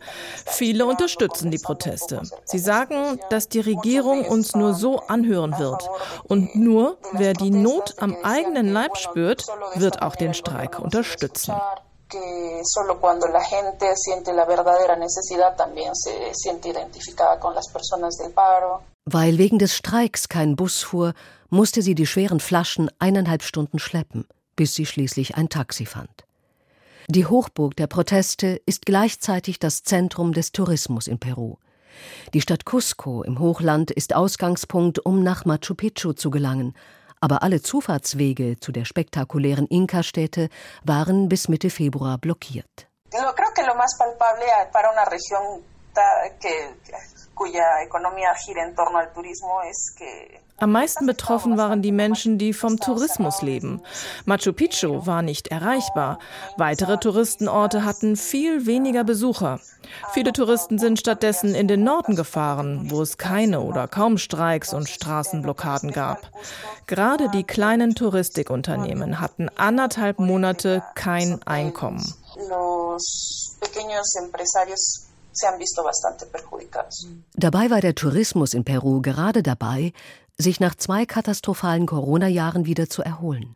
Viele 0.46 0.86
unterstützen 0.86 1.52
die 1.52 1.58
Proteste. 1.58 2.22
Sie 2.46 2.60
sagen, 2.60 3.20
dass 3.30 3.50
die 3.50 3.60
Regierung 3.60 4.26
uns 4.26 4.56
nur 4.56 4.74
so 4.74 5.00
anhören 5.00 5.58
wird. 5.60 5.90
Und 6.24 6.56
nur 6.56 6.98
wer 7.12 7.34
die 7.34 7.52
Not 7.52 7.96
am 8.00 8.16
eigenen 8.24 8.72
Leib 8.72 8.98
spürt, 8.98 9.46
wird 9.76 10.02
auch 10.02 10.16
den 10.16 10.34
Streik 10.34 10.80
unterstützen 10.80 11.54
que 12.10 12.62
solo 12.64 13.00
cuando 13.00 13.28
la 13.28 13.44
gente 13.44 13.86
siente 13.96 14.34
la 14.34 14.46
verdadera 14.46 14.96
necesidad 14.96 15.56
también 15.56 15.96
se 15.96 16.34
siente 16.34 16.70
identificada 16.70 17.40
con 17.40 17.54
las 17.56 17.68
personas 17.72 18.16
del 18.18 18.32
paro. 18.32 18.84
Weil 19.06 19.38
wegen 19.38 19.60
des 19.60 19.76
Streiks 19.76 20.30
kein 20.30 20.56
Bus 20.56 20.84
fuhr, 20.84 21.14
musste 21.50 21.82
sie 21.82 21.96
die 21.96 22.08
schweren 22.08 22.40
Flaschen 22.40 22.90
eineinhalb 23.00 23.44
Stunden 23.44 23.80
schleppen, 23.80 24.28
bis 24.56 24.74
sie 24.74 24.86
schließlich 24.86 25.36
ein 25.36 25.50
Taxi 25.50 25.86
fand. 25.86 26.26
Die 27.08 27.28
Hochburg 27.28 27.76
der 27.76 27.88
Proteste 27.88 28.60
ist 28.66 28.86
gleichzeitig 28.86 29.60
das 29.60 29.84
Zentrum 29.84 30.34
des 30.34 30.52
Tourismus 30.52 31.08
in 31.08 31.20
Peru. 31.20 31.58
Die 32.34 32.42
Stadt 32.42 32.66
Cusco 32.66 33.22
im 33.22 33.40
Hochland 33.40 33.92
ist 33.92 34.16
Ausgangspunkt, 34.16 35.06
um 35.06 35.22
nach 35.22 35.46
Machu 35.46 35.76
Picchu 35.76 36.14
zu 36.14 36.32
gelangen, 36.32 36.74
aber 37.26 37.42
alle 37.42 37.60
Zufahrtswege 37.60 38.60
zu 38.60 38.72
der 38.72 38.86
spektakulären 38.86 39.66
Inka-Stätte 39.66 40.50
waren 40.84 41.28
bis 41.28 41.50
Mitte 41.50 41.72
Februar 41.72 42.20
blockiert. 42.20 42.88
Creo 43.10 43.52
que 43.56 43.64
lo 43.66 43.74
más 43.74 43.98
palpable 43.98 44.46
para 44.72 44.92
una 44.92 45.06
am 50.58 50.72
meisten 50.72 51.06
betroffen 51.06 51.58
waren 51.58 51.82
die 51.82 51.92
Menschen, 51.92 52.38
die 52.38 52.54
vom 52.54 52.80
Tourismus 52.80 53.42
leben. 53.42 53.82
Machu 54.24 54.54
Picchu 54.54 55.06
war 55.06 55.22
nicht 55.22 55.50
erreichbar. 55.50 56.20
Weitere 56.56 56.98
Touristenorte 56.98 57.84
hatten 57.84 58.16
viel 58.16 58.66
weniger 58.66 59.04
Besucher. 59.04 59.60
Viele 60.14 60.32
Touristen 60.32 60.80
sind 60.80 60.98
stattdessen 60.98 61.54
in 61.56 61.68
den 61.68 61.84
Norden 61.84 62.16
gefahren, 62.16 62.90
wo 62.90 63.02
es 63.02 63.18
keine 63.18 63.60
oder 63.62 63.90
kaum 63.90 64.18
Streiks 64.18 64.74
und 64.74 64.88
Straßenblockaden 64.88 65.92
gab. 65.92 66.32
Gerade 66.88 67.30
die 67.30 67.44
kleinen 67.44 67.94
Touristikunternehmen 67.94 69.20
hatten 69.20 69.50
anderthalb 69.58 70.20
Monate 70.20 70.84
kein 70.96 71.42
Einkommen. 71.46 72.14
Los 72.50 73.58
pequeños 73.60 74.16
empresarios 74.24 75.06
Dabei 77.36 77.70
war 77.70 77.82
der 77.82 77.96
Tourismus 77.96 78.54
in 78.54 78.64
Peru 78.64 79.02
gerade 79.02 79.44
dabei, 79.44 79.94
sich 80.38 80.60
nach 80.60 80.76
zwei 80.76 81.06
katastrophalen 81.06 81.86
Corona-Jahren 81.86 82.66
wieder 82.66 82.90
zu 82.90 83.02
erholen. 83.02 83.56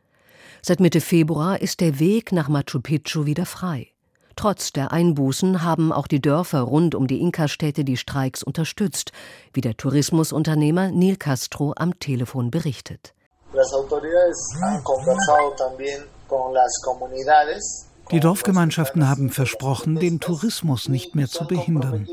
Seit 0.61 0.79
Mitte 0.79 1.01
Februar 1.01 1.61
ist 1.61 1.79
der 1.79 1.99
Weg 1.99 2.31
nach 2.31 2.49
Machu 2.49 2.81
Picchu 2.81 3.25
wieder 3.25 3.45
frei. 3.45 3.87
Trotz 4.35 4.71
der 4.71 4.91
Einbußen 4.93 5.63
haben 5.63 5.91
auch 5.91 6.07
die 6.07 6.21
Dörfer 6.21 6.61
rund 6.61 6.95
um 6.95 7.07
die 7.07 7.19
Inka-Städte 7.19 7.83
die 7.83 7.97
Streiks 7.97 8.41
unterstützt, 8.41 9.11
wie 9.53 9.59
der 9.61 9.75
Tourismusunternehmer 9.75 10.91
Neil 10.91 11.17
Castro 11.17 11.73
am 11.75 11.99
Telefon 11.99 12.49
berichtet. 12.49 13.13
Las 13.51 13.73
autoridades 13.73 14.37
han 14.61 14.81
conversado 14.83 15.55
también 15.57 16.05
con 16.27 16.53
las 16.53 16.71
comunidades 16.83 17.88
die 18.11 18.19
Dorfgemeinschaften 18.19 19.07
haben 19.07 19.29
versprochen, 19.29 19.95
den 19.95 20.19
Tourismus 20.19 20.89
nicht 20.89 21.15
mehr 21.15 21.27
zu 21.27 21.45
behindern. 21.45 22.07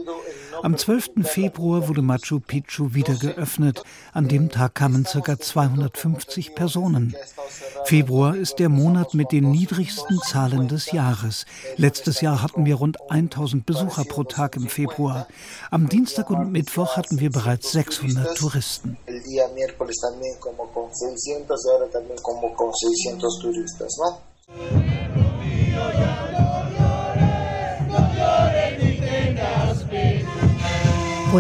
Am 0.62 0.76
12. 0.76 1.24
Februar 1.24 1.86
wurde 1.86 2.02
Machu 2.02 2.40
Picchu 2.40 2.94
wieder 2.94 3.14
geöffnet. 3.14 3.82
An 4.12 4.26
dem 4.26 4.50
Tag 4.50 4.74
kamen 4.74 5.04
ca. 5.04 5.38
250 5.38 6.54
Personen. 6.54 7.14
Februar 7.84 8.34
ist 8.34 8.58
der 8.58 8.68
Monat 8.68 9.14
mit 9.14 9.32
den 9.32 9.50
niedrigsten 9.50 10.18
Zahlen 10.18 10.66
des 10.68 10.92
Jahres. 10.92 11.46
Letztes 11.76 12.20
Jahr 12.20 12.42
hatten 12.42 12.64
wir 12.64 12.76
rund 12.76 12.96
1000 13.10 13.64
Besucher 13.66 14.04
pro 14.04 14.24
Tag 14.24 14.56
im 14.56 14.66
Februar. 14.66 15.28
Am 15.70 15.88
Dienstag 15.88 16.30
und 16.30 16.50
Mittwoch 16.50 16.96
hatten 16.96 17.20
wir 17.20 17.30
bereits 17.30 17.72
600 17.72 18.36
Touristen. 18.36 18.96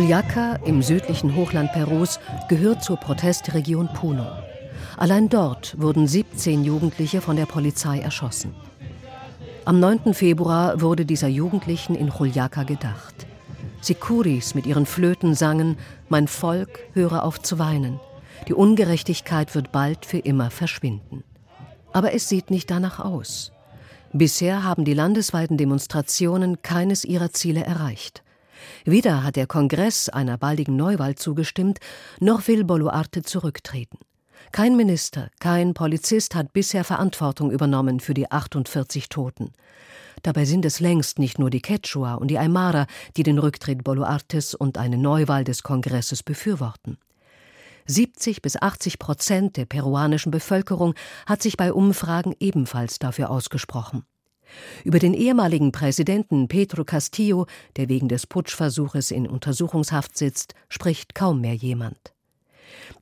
Juliaca 0.06 0.56
im 0.64 0.82
südlichen 0.82 1.34
Hochland 1.34 1.72
Perus 1.72 2.20
gehört 2.48 2.84
zur 2.84 2.96
Protestregion 2.96 3.88
Puno. 3.88 4.26
Allein 4.98 5.28
dort 5.28 5.74
wurden 5.80 6.06
17 6.06 6.64
Jugendliche 6.64 7.20
von 7.20 7.34
der 7.34 7.46
Polizei 7.46 7.98
erschossen. 7.98 8.54
Am 9.64 9.80
9. 9.80 10.14
Februar 10.14 10.80
wurde 10.80 11.06
dieser 11.06 11.28
Jugendlichen 11.28 11.96
in 11.96 12.12
Juliaca 12.16 12.62
gedacht. 12.62 13.26
Sikuris 13.80 14.54
mit 14.54 14.66
ihren 14.66 14.86
Flöten 14.86 15.34
sangen: 15.34 15.78
Mein 16.08 16.28
Volk, 16.28 16.78
höre 16.92 17.24
auf 17.24 17.40
zu 17.40 17.58
weinen. 17.58 17.98
Die 18.48 18.54
Ungerechtigkeit 18.54 19.54
wird 19.54 19.72
bald 19.72 20.06
für 20.06 20.18
immer 20.18 20.50
verschwinden. 20.50 21.24
Aber 21.92 22.12
es 22.12 22.28
sieht 22.28 22.50
nicht 22.50 22.70
danach 22.70 23.00
aus. 23.00 23.50
Bisher 24.18 24.62
haben 24.64 24.86
die 24.86 24.94
landesweiten 24.94 25.58
Demonstrationen 25.58 26.62
keines 26.62 27.04
ihrer 27.04 27.32
Ziele 27.32 27.62
erreicht. 27.62 28.22
Weder 28.86 29.22
hat 29.22 29.36
der 29.36 29.46
Kongress 29.46 30.08
einer 30.08 30.38
baldigen 30.38 30.74
Neuwahl 30.74 31.16
zugestimmt, 31.16 31.80
noch 32.18 32.48
will 32.48 32.64
Boluarte 32.64 33.22
zurücktreten. 33.22 33.98
Kein 34.52 34.74
Minister, 34.74 35.28
kein 35.38 35.74
Polizist 35.74 36.34
hat 36.34 36.54
bisher 36.54 36.82
Verantwortung 36.82 37.50
übernommen 37.50 38.00
für 38.00 38.14
die 38.14 38.30
48 38.30 39.10
Toten. 39.10 39.52
Dabei 40.22 40.46
sind 40.46 40.64
es 40.64 40.80
längst 40.80 41.18
nicht 41.18 41.38
nur 41.38 41.50
die 41.50 41.60
Quechua 41.60 42.14
und 42.14 42.28
die 42.28 42.38
Aymara, 42.38 42.86
die 43.18 43.22
den 43.22 43.38
Rücktritt 43.38 43.84
Boluartes 43.84 44.54
und 44.54 44.78
eine 44.78 44.96
Neuwahl 44.96 45.44
des 45.44 45.62
Kongresses 45.62 46.22
befürworten. 46.22 46.96
70 47.86 48.42
bis 48.42 48.60
80 48.60 48.98
Prozent 48.98 49.56
der 49.56 49.64
peruanischen 49.64 50.30
Bevölkerung 50.30 50.94
hat 51.26 51.42
sich 51.42 51.56
bei 51.56 51.72
Umfragen 51.72 52.34
ebenfalls 52.40 52.98
dafür 52.98 53.30
ausgesprochen. 53.30 54.04
Über 54.84 54.98
den 54.98 55.14
ehemaligen 55.14 55.72
Präsidenten 55.72 56.48
Pedro 56.48 56.84
Castillo, 56.84 57.46
der 57.76 57.88
wegen 57.88 58.08
des 58.08 58.26
Putschversuches 58.26 59.10
in 59.10 59.26
Untersuchungshaft 59.26 60.16
sitzt, 60.16 60.54
spricht 60.68 61.14
kaum 61.14 61.40
mehr 61.40 61.54
jemand. 61.54 62.12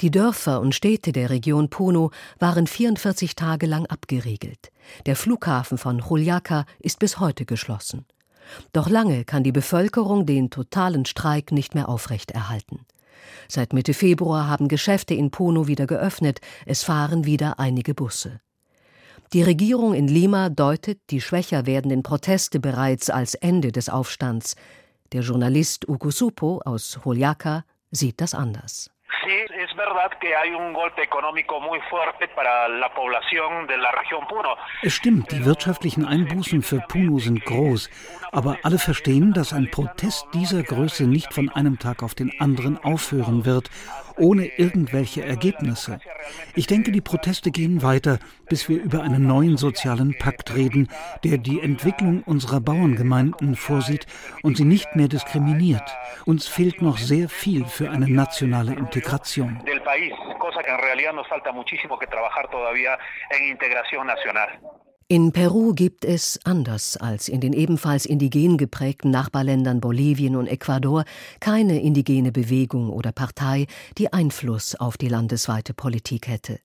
Die 0.01 0.11
Dörfer 0.11 0.61
und 0.61 0.75
Städte 0.75 1.13
der 1.13 1.31
Region 1.31 1.69
Puno 1.69 2.11
waren 2.39 2.67
44 2.67 3.37
Tage 3.37 3.67
lang 3.67 3.87
abgeriegelt. 3.87 4.71
Der 5.07 5.17
Flughafen 5.17 5.79
von 5.79 5.99
Juliaca 5.99 6.65
ist 6.79 6.99
bis 6.99 7.19
heute 7.21 7.45
geschlossen. 7.45 8.07
Doch 8.73 8.89
lange 8.89 9.25
kann 9.25 9.43
die 9.43 9.53
Bevölkerung 9.53 10.27
den 10.27 10.51
totalen 10.51 11.07
Streik 11.07 11.53
nicht 11.53 11.75
mehr 11.75 11.89
aufrechterhalten. 11.89 12.81
Seit 13.49 13.73
Mitte 13.73 13.95
Februar 13.95 14.49
haben 14.49 14.69
Geschäfte 14.69 15.15
in 15.15 15.31
Puno 15.31 15.67
wieder 15.67 15.87
geöffnet, 15.87 16.41
es 16.67 16.83
fahren 16.83 17.25
wieder 17.25 17.59
einige 17.59 17.95
Busse. 17.95 18.41
Die 19.33 19.43
Regierung 19.43 19.95
in 19.95 20.07
Lima 20.07 20.49
deutet 20.49 21.01
die 21.11 21.21
schwächer 21.21 21.67
werdenden 21.67 22.03
Proteste 22.03 22.61
bereits 22.61 23.11
als 23.11 23.35
Ende 23.35 23.73
des 23.73 23.89
Aufstands. 23.89 24.55
Der 25.13 25.23
Journalist 25.23 25.89
Ugo 25.89 26.11
Supo 26.11 26.61
aus 26.65 26.99
Juliaca 27.05 27.65
sieht 27.91 28.21
das 28.21 28.35
anders. 28.35 28.91
Es 34.83 34.95
stimmt, 34.95 35.31
die 35.33 35.45
wirtschaftlichen 35.45 36.05
Einbußen 36.05 36.63
für 36.63 36.81
Puno 36.81 37.19
sind 37.19 37.45
groß, 37.45 37.91
aber 38.33 38.59
alle 38.63 38.79
verstehen, 38.79 39.33
dass 39.33 39.53
ein 39.53 39.71
Protest 39.71 40.27
dieser 40.35 40.63
Größe 40.63 41.05
nicht 41.05 41.33
von 41.33 41.49
einem 41.51 41.79
Tag 41.79 42.03
auf 42.03 42.15
den 42.15 42.33
anderen 42.41 42.83
aufhören 42.83 43.45
wird, 43.45 43.71
ohne 44.19 44.47
irgendwelche 44.59 45.25
Ergebnisse. 45.25 45.99
Ich 46.55 46.67
denke, 46.67 46.93
die 46.93 47.01
Proteste 47.01 47.51
gehen 47.51 47.83
weiter, 47.83 48.19
bis 48.49 48.69
wir 48.69 48.83
über 48.83 49.03
einen 49.03 49.27
neuen 49.27 49.57
sozialen 49.57 50.17
Pakt 50.19 50.55
reden, 50.55 50.89
der 51.25 51.39
die 51.39 51.61
Entwicklung 51.61 52.23
unserer 52.23 52.61
Bauerngemeinden 52.61 53.57
vorsieht 53.57 54.07
und 54.43 54.57
sie 54.57 54.65
nicht 54.65 54.97
mehr 54.97 55.09
diskriminiert. 55.09 55.83
Uns 56.25 56.47
fehlt 56.47 56.83
noch 56.83 56.99
sehr 56.99 57.29
viel 57.29 57.65
für 57.67 57.91
eine 57.91 58.09
nationale 58.09 58.75
Integration. 58.75 59.61
In 65.07 65.33
Peru 65.33 65.75
gibt 65.75 66.07
es, 66.07 66.41
anders 66.45 66.97
als 66.97 67.29
in 67.29 67.41
den 67.43 67.53
ebenfalls 67.53 68.07
indigen 68.07 68.57
geprägten 68.57 69.11
Nachbarländern 69.11 69.81
Bolivien 69.81 70.35
und 70.35 70.47
Ecuador, 70.47 71.05
keine 71.41 71.79
indigene 71.83 72.33
Bewegung 72.33 72.89
oder 72.89 73.13
Partei, 73.13 73.67
die 73.99 74.15
Einfluss 74.15 74.75
auf 74.75 74.97
die 74.97 75.09
landesweite 75.09 75.75
Politik 75.75 76.27
hätte. 76.27 76.59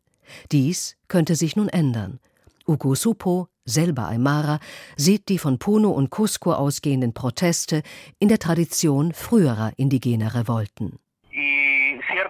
Dies 0.53 0.95
könnte 1.09 1.35
sich 1.35 1.57
nun 1.57 1.67
ändern. 1.67 2.21
Ugo 2.65 2.95
Supo, 2.95 3.49
selber 3.65 4.07
Aymara, 4.07 4.59
sieht 4.95 5.27
die 5.27 5.37
von 5.37 5.59
Puno 5.59 5.89
und 5.89 6.09
Cusco 6.09 6.53
ausgehenden 6.53 7.13
Proteste 7.13 7.83
in 8.19 8.29
der 8.29 8.39
Tradition 8.39 9.11
früherer 9.11 9.73
indigener 9.75 10.33
Revolten. 10.33 10.99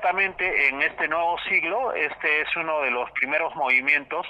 ciertamente 0.09 0.43
en 0.69 0.81
este 0.81 1.07
nuevo 1.07 1.37
siglo, 1.47 1.93
este 1.93 2.41
es 2.41 2.55
uno 2.55 2.81
de 2.81 2.91
los 2.91 3.09
primeros 3.11 3.55
movimientos 3.55 4.25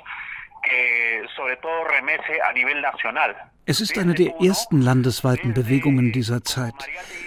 es 3.66 3.82
ist 3.82 4.00
eine 4.00 4.16
der 4.16 4.42
ersten 4.42 4.82
landesweiten 4.82 5.54
Bewegungen 5.54 6.12
dieser 6.12 6.44
Zeit. 6.44 6.74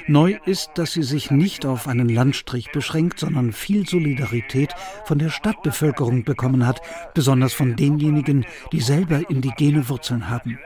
Neu 0.08 0.38
ist, 0.44 0.72
dass 0.74 0.92
sie 0.92 1.04
sich 1.04 1.30
nicht 1.30 1.64
auf 1.64 1.86
einen 1.86 2.08
Landstrich 2.08 2.72
beschränkt, 2.72 3.20
sondern 3.20 3.52
viel 3.52 3.86
Solidarität 3.86 4.74
von 5.04 5.20
der 5.20 5.28
Stadtbevölkerung 5.28 6.24
bekommen 6.24 6.66
hat, 6.66 6.80
besonders 7.14 7.54
von 7.54 7.76
denjenigen, 7.76 8.44
die 8.72 8.80
selber 8.80 9.20
indigene 9.30 9.88
Wurzeln 9.88 10.28
haben. 10.30 10.58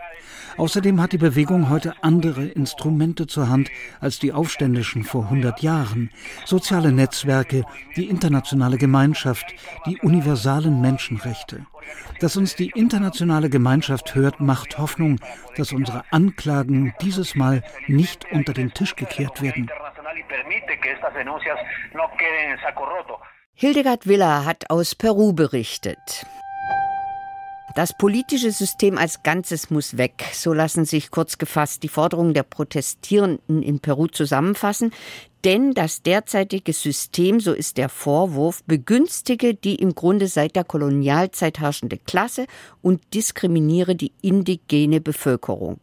Außerdem 0.57 1.01
hat 1.01 1.13
die 1.13 1.19
Bewegung 1.19 1.69
heute 1.69 1.93
andere 2.03 2.45
Instrumente 2.47 3.27
zur 3.27 3.49
Hand 3.49 3.71
als 4.01 4.19
die 4.19 4.33
Aufständischen 4.33 5.05
vor 5.05 5.25
100 5.25 5.61
Jahren. 5.61 6.11
Soziale 6.45 6.93
Netzwerke, 6.93 7.65
die 7.97 8.09
internationale 8.09 8.79
Gemeinschaft, 8.79 9.55
die 9.87 9.99
universalen 10.01 10.81
Menschenrechte. 10.81 11.67
Dass 12.21 12.37
uns 12.37 12.57
die 12.57 12.71
internationale 12.71 13.51
Gemeinschaft 13.51 14.15
hört, 14.15 14.41
macht 14.41 14.79
Hoffnung, 14.79 15.21
dass 15.57 15.73
unsere 15.73 16.05
Anklagen 16.11 16.95
dieses 17.03 17.35
Mal 17.35 17.63
nicht 17.87 18.25
unter 18.33 18.53
den 18.55 18.73
Tisch 18.73 18.97
gekehrt 18.97 19.43
werden. 19.43 19.71
Hildegard 23.55 24.07
Willer 24.07 24.45
hat 24.45 24.71
aus 24.71 24.95
Peru 24.95 25.33
berichtet. 25.33 26.27
Das 27.76 27.92
politische 27.92 28.52
System 28.52 28.97
als 28.97 29.23
Ganzes 29.23 29.68
muss 29.68 29.99
weg. 29.99 30.25
So 30.33 30.54
lassen 30.54 30.87
sich 30.87 31.11
kurz 31.11 31.37
gefasst 31.37 31.82
die 31.82 31.89
Forderungen 31.89 32.32
der 32.32 32.43
Protestierenden 32.43 33.62
in 33.62 33.80
Peru 33.80 34.06
zusammenfassen. 34.06 34.93
Denn 35.45 35.75
das 35.75 36.00
derzeitige 36.00 36.73
System, 36.73 37.39
so 37.39 37.52
ist 37.52 37.76
der 37.76 37.91
Vorwurf, 37.91 38.65
begünstige 38.65 39.52
die 39.52 39.75
im 39.75 39.95
Grunde 39.95 40.26
seit 40.26 40.56
der 40.56 40.65
Kolonialzeit 40.65 41.60
herrschende 41.60 41.99
Klasse 41.99 42.47
und 42.80 43.02
diskriminiere 43.12 43.95
die 43.95 44.12
indigene 44.23 45.02
Bevölkerung. 45.02 45.80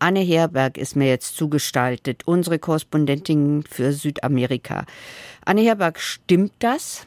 Anne 0.00 0.20
Herberg 0.20 0.76
ist 0.76 0.96
mir 0.96 1.06
jetzt 1.06 1.36
zugestaltet, 1.36 2.22
unsere 2.26 2.58
Korrespondentin 2.58 3.62
für 3.70 3.92
Südamerika. 3.92 4.84
Anne 5.44 5.60
Herberg, 5.60 6.00
stimmt 6.00 6.54
das? 6.58 7.06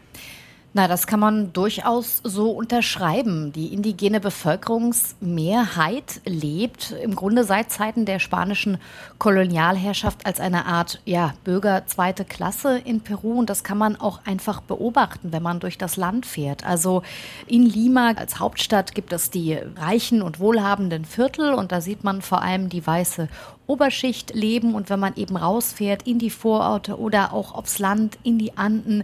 Na, 0.73 0.87
das 0.87 1.05
kann 1.05 1.19
man 1.19 1.51
durchaus 1.51 2.21
so 2.23 2.51
unterschreiben. 2.51 3.51
Die 3.51 3.73
indigene 3.73 4.21
Bevölkerungsmehrheit 4.21 6.21
lebt 6.23 6.95
im 7.03 7.13
Grunde 7.13 7.43
seit 7.43 7.71
Zeiten 7.71 8.05
der 8.05 8.19
spanischen 8.19 8.77
Kolonialherrschaft 9.17 10.25
als 10.25 10.39
eine 10.39 10.65
Art 10.65 11.01
ja, 11.03 11.33
Bürger 11.43 11.87
zweite 11.87 12.23
Klasse 12.23 12.79
in 12.85 13.01
Peru. 13.01 13.39
Und 13.39 13.49
das 13.49 13.65
kann 13.65 13.77
man 13.77 13.97
auch 13.97 14.21
einfach 14.25 14.61
beobachten, 14.61 15.33
wenn 15.33 15.43
man 15.43 15.59
durch 15.59 15.77
das 15.77 15.97
Land 15.97 16.25
fährt. 16.25 16.65
Also 16.65 17.03
in 17.47 17.65
Lima 17.65 18.13
als 18.15 18.39
Hauptstadt 18.39 18.95
gibt 18.95 19.11
es 19.11 19.29
die 19.29 19.59
reichen 19.75 20.21
und 20.21 20.39
wohlhabenden 20.39 21.03
Viertel 21.03 21.53
und 21.53 21.73
da 21.73 21.81
sieht 21.81 22.05
man 22.05 22.21
vor 22.21 22.41
allem 22.41 22.69
die 22.69 22.87
weiße 22.87 23.27
Oberschicht 23.67 24.33
leben 24.35 24.75
und 24.75 24.89
wenn 24.89 24.99
man 24.99 25.15
eben 25.15 25.37
rausfährt 25.37 26.03
in 26.03 26.19
die 26.19 26.29
Vororte 26.29 26.99
oder 26.99 27.33
auch 27.33 27.53
aufs 27.53 27.79
Land, 27.79 28.17
in 28.23 28.37
die 28.37 28.57
Anden, 28.57 29.03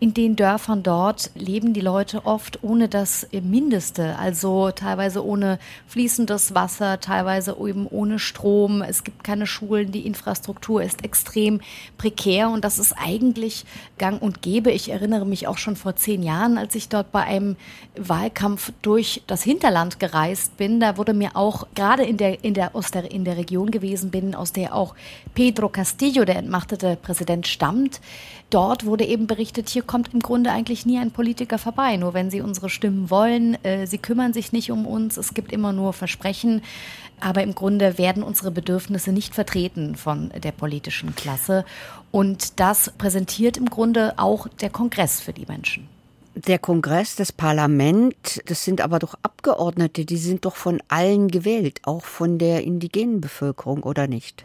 in 0.00 0.12
den 0.12 0.34
Dörfern 0.34 0.82
dort 0.82 1.30
leben 1.34 1.72
die 1.72 1.80
Leute 1.80 2.26
oft 2.26 2.62
ohne 2.64 2.88
das 2.88 3.28
Mindeste, 3.32 4.18
also 4.18 4.72
teilweise 4.72 5.24
ohne 5.24 5.58
fließendes 5.86 6.54
Wasser, 6.54 7.00
teilweise 7.00 7.56
eben 7.60 7.86
ohne 7.86 8.18
Strom. 8.18 8.82
Es 8.82 9.04
gibt 9.04 9.22
keine 9.22 9.46
Schulen, 9.46 9.92
die 9.92 10.06
Infrastruktur 10.06 10.82
ist 10.82 11.04
extrem 11.04 11.60
prekär 11.96 12.50
und 12.50 12.64
das 12.64 12.78
ist 12.78 12.94
eigentlich 12.98 13.64
gang 13.98 14.20
und 14.20 14.42
gäbe. 14.42 14.72
Ich 14.72 14.90
erinnere 14.90 15.26
mich 15.26 15.46
auch 15.46 15.58
schon 15.58 15.76
vor 15.76 15.94
zehn 15.94 16.22
Jahren, 16.22 16.58
als 16.58 16.74
ich 16.74 16.88
dort 16.88 17.12
bei 17.12 17.22
einem 17.22 17.56
Wahlkampf 17.96 18.72
durch 18.82 19.22
das 19.26 19.42
Hinterland 19.42 20.00
gereist 20.00 20.56
bin, 20.56 20.80
da 20.80 20.96
wurde 20.96 21.14
mir 21.14 21.36
auch 21.36 21.66
gerade 21.74 22.04
in 22.04 22.16
der, 22.16 22.42
in 22.44 22.54
der, 22.54 22.74
aus 22.74 22.90
in 23.10 23.24
der 23.24 23.36
Region 23.36 23.70
gewesen, 23.70 24.07
gewesen 24.08 24.10
bin, 24.10 24.34
aus 24.34 24.52
der 24.52 24.74
auch 24.74 24.94
Pedro 25.34 25.68
Castillo, 25.68 26.24
der 26.24 26.36
entmachtete 26.36 26.96
Präsident, 26.96 27.46
stammt. 27.46 28.00
Dort 28.50 28.84
wurde 28.84 29.04
eben 29.04 29.26
berichtet, 29.26 29.68
hier 29.68 29.82
kommt 29.82 30.14
im 30.14 30.20
Grunde 30.20 30.50
eigentlich 30.50 30.86
nie 30.86 30.98
ein 30.98 31.10
Politiker 31.10 31.58
vorbei, 31.58 31.96
nur 31.96 32.14
wenn 32.14 32.30
sie 32.30 32.40
unsere 32.40 32.70
Stimmen 32.70 33.10
wollen. 33.10 33.62
Äh, 33.64 33.86
sie 33.86 33.98
kümmern 33.98 34.32
sich 34.32 34.52
nicht 34.52 34.70
um 34.70 34.86
uns, 34.86 35.16
es 35.16 35.34
gibt 35.34 35.52
immer 35.52 35.72
nur 35.72 35.92
Versprechen. 35.92 36.62
Aber 37.20 37.42
im 37.42 37.54
Grunde 37.54 37.98
werden 37.98 38.22
unsere 38.22 38.50
Bedürfnisse 38.50 39.12
nicht 39.12 39.34
vertreten 39.34 39.96
von 39.96 40.30
der 40.42 40.52
politischen 40.52 41.14
Klasse. 41.16 41.64
Und 42.12 42.60
das 42.60 42.92
präsentiert 42.96 43.56
im 43.56 43.68
Grunde 43.68 44.14
auch 44.18 44.46
der 44.60 44.70
Kongress 44.70 45.20
für 45.20 45.32
die 45.32 45.46
Menschen. 45.46 45.97
Der 46.46 46.60
Kongress, 46.60 47.16
das 47.16 47.32
Parlament, 47.32 48.40
das 48.46 48.64
sind 48.64 48.80
aber 48.80 49.00
doch 49.00 49.14
Abgeordnete, 49.22 50.04
die 50.04 50.16
sind 50.16 50.44
doch 50.44 50.54
von 50.54 50.80
allen 50.86 51.28
gewählt, 51.28 51.80
auch 51.82 52.04
von 52.04 52.38
der 52.38 52.62
indigenen 52.62 53.20
Bevölkerung, 53.20 53.82
oder 53.82 54.06
nicht? 54.06 54.44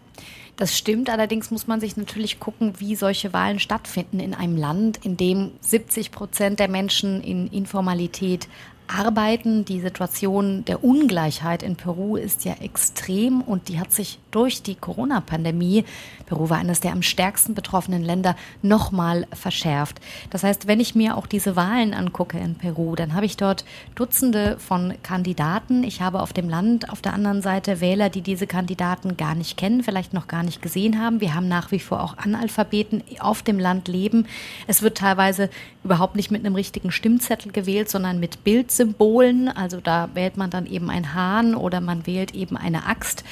Das 0.56 0.76
stimmt, 0.76 1.12
allerdings 1.12 1.52
muss 1.52 1.68
man 1.68 1.80
sich 1.80 1.96
natürlich 1.96 2.40
gucken, 2.40 2.74
wie 2.80 2.96
solche 2.96 3.32
Wahlen 3.32 3.60
stattfinden 3.60 4.20
in 4.20 4.34
einem 4.34 4.58
Land, 4.58 5.06
in 5.06 5.18
dem 5.18 5.52
70 5.62 6.10
Prozent 6.10 6.60
der 6.60 6.68
Menschen 6.68 7.22
in 7.22 7.48
Informalität 7.48 8.48
arbeiten. 8.88 9.66
Die 9.66 9.80
Situation 9.80 10.66
der 10.66 10.84
Ungleichheit 10.84 11.64
in 11.64 11.76
Peru 11.76 12.16
ist 12.16 12.46
ja 12.46 12.54
extrem 12.62 13.42
und 13.42 13.70
die 13.70 13.80
hat 13.80 13.92
sich 13.92 14.20
durch 14.32 14.64
die 14.64 14.76
Corona-Pandemie, 14.76 15.86
Peru 16.26 16.50
war 16.50 16.58
eines 16.58 16.80
der 16.80 16.92
am 16.92 17.04
stärksten 17.04 17.54
betroffenen 17.54 18.04
Länder, 18.04 18.36
nochmal 18.62 19.28
verschärft. 19.34 20.00
Das 20.32 20.44
heißt, 20.44 20.68
wenn 20.68 20.80
ich 20.80 20.96
mir 20.96 21.18
auch 21.18 21.28
diese 21.28 21.56
Wahlen 21.56 21.94
angucke 21.94 22.40
in 22.40 22.56
Peru, 22.56 22.96
dann 22.96 23.14
habe 23.14 23.26
ich 23.26 23.38
dort 23.38 23.66
Dutzende 23.96 24.58
von 24.58 24.96
Kandidaten. 25.04 25.84
Ich 25.84 26.02
habe 26.02 26.22
auf 26.22 26.34
dem 26.34 26.50
Land 26.50 26.90
auf 26.90 27.02
der 27.02 27.14
anderen 27.14 27.42
Seite 27.42 27.82
Wähler, 27.82 28.10
die 28.10 28.22
diese 28.22 28.48
Kandidaten 28.48 29.18
gar 29.18 29.36
nicht 29.36 29.58
kennen, 29.58 29.84
vielleicht 29.84 30.14
noch 30.14 30.28
gar 30.28 30.44
nicht 30.44 30.62
gesehen 30.62 31.00
haben. 31.00 31.22
Wir 31.22 31.36
haben 31.36 31.48
nach 31.48 31.72
wie 31.72 31.80
vor 31.80 32.02
auch 32.02 32.18
Analphabeten 32.18 33.04
auf 33.20 33.44
dem 33.44 33.60
Land 33.60 33.88
leben. 33.88 34.26
Es 34.66 34.82
wird 34.82 34.98
teilweise 34.98 35.50
überhaupt 35.84 36.16
nicht 36.16 36.32
mit 36.32 36.46
einem 36.46 36.56
richtigen 36.56 36.92
Stimmzettel 36.92 37.52
gewählt, 37.52 37.90
sondern 37.90 38.20
mit 38.20 38.44
Bild 38.44 38.72
Symbolen. 38.78 39.48
Also 39.48 39.80
da 39.80 40.10
wählt 40.14 40.38
man 40.38 40.50
dann 40.50 40.66
eben 40.66 40.90
einen 40.90 41.14
Hahn 41.14 41.56
oder 41.56 41.82
man 41.82 42.06
wählt 42.08 42.34
eben 42.34 42.58
eine 42.58 42.86
Axt. 42.86 43.24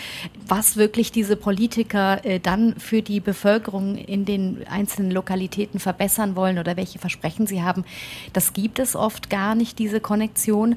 Was 0.47 0.77
wirklich 0.77 1.11
diese 1.11 1.35
Politiker 1.35 2.23
äh, 2.25 2.39
dann 2.39 2.75
für 2.75 3.01
die 3.01 3.19
Bevölkerung 3.19 3.95
in 3.95 4.25
den 4.25 4.65
einzelnen 4.69 5.11
Lokalitäten 5.11 5.79
verbessern 5.79 6.35
wollen 6.35 6.59
oder 6.59 6.77
welche 6.77 6.99
Versprechen 6.99 7.47
sie 7.47 7.63
haben, 7.63 7.83
das 8.33 8.53
gibt 8.53 8.79
es 8.79 8.95
oft 8.95 9.29
gar 9.29 9.55
nicht, 9.55 9.79
diese 9.79 9.99
Konnektion. 9.99 10.75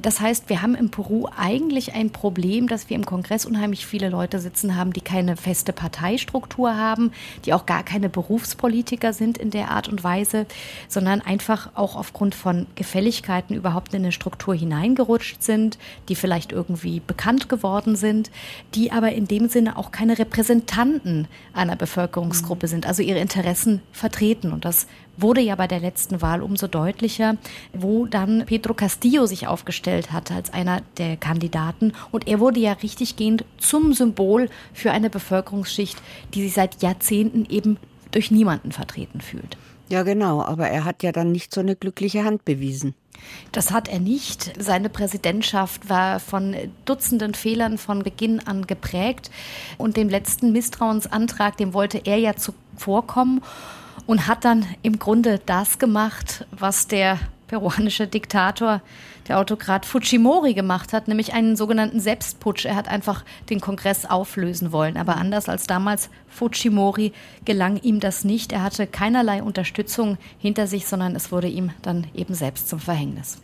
Das 0.00 0.20
heißt, 0.20 0.48
wir 0.48 0.62
haben 0.62 0.74
in 0.74 0.90
Peru 0.90 1.28
eigentlich 1.36 1.94
ein 1.94 2.10
Problem, 2.10 2.68
dass 2.68 2.88
wir 2.88 2.96
im 2.96 3.06
Kongress 3.06 3.46
unheimlich 3.46 3.86
viele 3.86 4.08
Leute 4.08 4.38
sitzen 4.38 4.76
haben, 4.76 4.92
die 4.92 5.00
keine 5.00 5.36
feste 5.36 5.72
Parteistruktur 5.72 6.76
haben, 6.76 7.12
die 7.44 7.52
auch 7.52 7.66
gar 7.66 7.82
keine 7.82 8.08
Berufspolitiker 8.08 9.12
sind 9.12 9.38
in 9.38 9.50
der 9.50 9.70
Art 9.70 9.88
und 9.88 10.04
Weise, 10.04 10.46
sondern 10.88 11.20
einfach 11.20 11.70
auch 11.74 11.96
aufgrund 11.96 12.34
von 12.34 12.66
Gefälligkeiten 12.74 13.54
überhaupt 13.54 13.94
in 13.94 14.03
eine 14.04 14.12
Struktur 14.12 14.54
hineingerutscht 14.54 15.42
sind, 15.42 15.78
die 16.08 16.14
vielleicht 16.14 16.52
irgendwie 16.52 17.00
bekannt 17.00 17.48
geworden 17.48 17.96
sind, 17.96 18.30
die 18.74 18.92
aber 18.92 19.12
in 19.12 19.26
dem 19.26 19.48
Sinne 19.48 19.76
auch 19.76 19.90
keine 19.90 20.18
Repräsentanten 20.18 21.26
einer 21.52 21.76
Bevölkerungsgruppe 21.76 22.68
sind, 22.68 22.86
also 22.86 23.02
ihre 23.02 23.18
Interessen 23.18 23.82
vertreten. 23.92 24.52
Und 24.52 24.64
das 24.64 24.86
wurde 25.16 25.40
ja 25.40 25.54
bei 25.54 25.66
der 25.66 25.80
letzten 25.80 26.22
Wahl 26.22 26.42
umso 26.42 26.66
deutlicher, 26.66 27.36
wo 27.72 28.06
dann 28.06 28.44
Pedro 28.46 28.74
Castillo 28.74 29.26
sich 29.26 29.46
aufgestellt 29.46 30.12
hatte 30.12 30.34
als 30.34 30.52
einer 30.52 30.82
der 30.98 31.16
Kandidaten. 31.16 31.92
Und 32.10 32.28
er 32.28 32.40
wurde 32.40 32.60
ja 32.60 32.72
richtiggehend 32.72 33.44
zum 33.58 33.92
Symbol 33.94 34.48
für 34.72 34.90
eine 34.90 35.10
Bevölkerungsschicht, 35.10 36.00
die 36.34 36.42
sich 36.42 36.54
seit 36.54 36.82
Jahrzehnten 36.82 37.46
eben 37.48 37.78
durch 38.10 38.30
niemanden 38.30 38.72
vertreten 38.72 39.20
fühlt. 39.20 39.56
Ja, 39.88 40.02
genau, 40.02 40.42
aber 40.42 40.68
er 40.68 40.84
hat 40.84 41.02
ja 41.02 41.12
dann 41.12 41.32
nicht 41.32 41.52
so 41.52 41.60
eine 41.60 41.76
glückliche 41.76 42.24
Hand 42.24 42.44
bewiesen. 42.44 42.94
Das 43.52 43.70
hat 43.70 43.88
er 43.88 44.00
nicht. 44.00 44.52
Seine 44.58 44.88
Präsidentschaft 44.88 45.88
war 45.88 46.20
von 46.20 46.56
Dutzenden 46.84 47.34
Fehlern 47.34 47.78
von 47.78 48.02
Beginn 48.02 48.40
an 48.40 48.66
geprägt. 48.66 49.30
Und 49.78 49.96
dem 49.96 50.08
letzten 50.08 50.52
Misstrauensantrag, 50.52 51.56
dem 51.56 51.74
wollte 51.74 51.98
er 52.04 52.16
ja 52.16 52.34
zuvorkommen 52.34 53.42
und 54.06 54.26
hat 54.26 54.44
dann 54.44 54.66
im 54.82 54.98
Grunde 54.98 55.40
das 55.44 55.78
gemacht, 55.78 56.46
was 56.50 56.86
der 56.86 57.18
peruanische 57.46 58.06
Diktator, 58.06 58.80
der 59.28 59.38
Autokrat 59.38 59.86
Fujimori 59.86 60.54
gemacht 60.54 60.92
hat, 60.92 61.08
nämlich 61.08 61.32
einen 61.32 61.56
sogenannten 61.56 62.00
Selbstputsch. 62.00 62.64
Er 62.64 62.76
hat 62.76 62.88
einfach 62.88 63.24
den 63.50 63.60
Kongress 63.60 64.04
auflösen 64.04 64.72
wollen. 64.72 64.96
Aber 64.96 65.16
anders 65.16 65.48
als 65.48 65.66
damals 65.66 66.10
Fujimori 66.28 67.12
gelang 67.44 67.80
ihm 67.82 68.00
das 68.00 68.24
nicht. 68.24 68.52
Er 68.52 68.62
hatte 68.62 68.86
keinerlei 68.86 69.42
Unterstützung 69.42 70.18
hinter 70.38 70.66
sich, 70.66 70.86
sondern 70.86 71.16
es 71.16 71.32
wurde 71.32 71.48
ihm 71.48 71.70
dann 71.82 72.06
eben 72.14 72.34
selbst 72.34 72.68
zum 72.68 72.80
Verhängnis. 72.80 73.38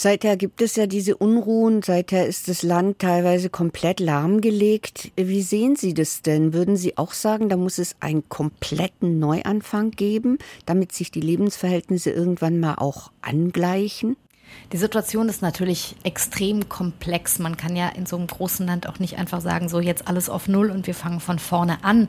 Seither 0.00 0.36
gibt 0.36 0.62
es 0.62 0.76
ja 0.76 0.86
diese 0.86 1.16
Unruhen, 1.16 1.82
seither 1.82 2.28
ist 2.28 2.46
das 2.46 2.62
Land 2.62 3.00
teilweise 3.00 3.50
komplett 3.50 3.98
lahmgelegt. 3.98 5.10
Wie 5.16 5.42
sehen 5.42 5.74
Sie 5.74 5.92
das 5.92 6.22
denn? 6.22 6.52
Würden 6.52 6.76
Sie 6.76 6.96
auch 6.96 7.10
sagen, 7.10 7.48
da 7.48 7.56
muss 7.56 7.78
es 7.78 7.96
einen 7.98 8.28
kompletten 8.28 9.18
Neuanfang 9.18 9.90
geben, 9.90 10.38
damit 10.66 10.92
sich 10.92 11.10
die 11.10 11.20
Lebensverhältnisse 11.20 12.12
irgendwann 12.12 12.60
mal 12.60 12.76
auch 12.76 13.10
angleichen? 13.22 14.16
Die 14.72 14.76
Situation 14.76 15.30
ist 15.30 15.40
natürlich 15.40 15.96
extrem 16.02 16.68
komplex. 16.68 17.38
Man 17.38 17.56
kann 17.56 17.74
ja 17.74 17.88
in 17.88 18.04
so 18.04 18.16
einem 18.16 18.26
großen 18.26 18.66
Land 18.66 18.86
auch 18.86 18.98
nicht 18.98 19.18
einfach 19.18 19.40
sagen, 19.40 19.70
so 19.70 19.80
jetzt 19.80 20.06
alles 20.08 20.28
auf 20.28 20.46
Null 20.46 20.70
und 20.70 20.86
wir 20.86 20.94
fangen 20.94 21.20
von 21.20 21.38
vorne 21.38 21.82
an. 21.84 22.08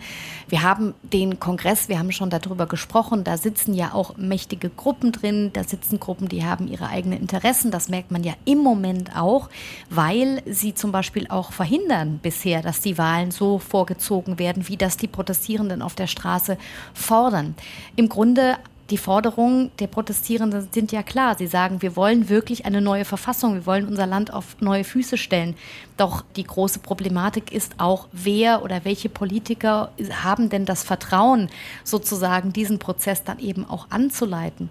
Wir 0.49 0.61
haben 0.61 0.93
den 1.01 1.39
Kongress, 1.39 1.87
wir 1.87 1.99
haben 1.99 2.11
schon 2.11 2.29
darüber 2.29 2.65
gesprochen, 2.65 3.23
da 3.23 3.37
sitzen 3.37 3.73
ja 3.73 3.93
auch 3.93 4.17
mächtige 4.17 4.69
Gruppen 4.69 5.13
drin, 5.13 5.51
da 5.53 5.63
sitzen 5.63 6.01
Gruppen, 6.01 6.27
die 6.27 6.43
haben 6.43 6.67
ihre 6.67 6.89
eigenen 6.89 7.21
Interessen. 7.21 7.71
Das 7.71 7.87
merkt 7.87 8.11
man 8.11 8.25
ja 8.25 8.33
im 8.43 8.57
Moment 8.57 9.15
auch, 9.15 9.49
weil 9.89 10.41
sie 10.45 10.73
zum 10.73 10.91
Beispiel 10.91 11.27
auch 11.29 11.53
verhindern 11.53 12.19
bisher, 12.21 12.61
dass 12.61 12.81
die 12.81 12.97
Wahlen 12.97 13.31
so 13.31 13.59
vorgezogen 13.59 14.37
werden, 14.37 14.67
wie 14.67 14.77
das 14.77 14.97
die 14.97 15.07
Protestierenden 15.07 15.81
auf 15.81 15.95
der 15.95 16.07
Straße 16.07 16.57
fordern. 16.93 17.55
Im 17.95 18.09
Grunde 18.09 18.57
die 18.89 18.97
Forderungen 18.97 19.71
der 19.79 19.87
Protestierenden 19.87 20.67
sind 20.71 20.91
ja 20.91 21.03
klar. 21.03 21.35
Sie 21.37 21.47
sagen, 21.47 21.81
wir 21.81 21.95
wollen 21.95 22.29
wirklich 22.29 22.65
eine 22.65 22.81
neue 22.81 23.05
Verfassung, 23.05 23.53
wir 23.53 23.65
wollen 23.65 23.87
unser 23.87 24.07
Land 24.07 24.33
auf 24.33 24.57
neue 24.59 24.83
Füße 24.83 25.17
stellen. 25.17 25.55
Doch 25.97 26.23
die 26.35 26.43
große 26.43 26.79
Problematik 26.79 27.51
ist 27.51 27.73
auch, 27.77 28.07
wer 28.11 28.63
oder 28.63 28.85
welche 28.85 29.09
Politiker 29.09 29.91
haben 30.23 30.49
denn 30.49 30.65
das 30.65 30.83
Vertrauen, 30.83 31.49
sozusagen 31.83 32.53
diesen 32.53 32.79
Prozess 32.79 33.23
dann 33.23 33.39
eben 33.39 33.69
auch 33.69 33.87
anzuleiten. 33.89 34.69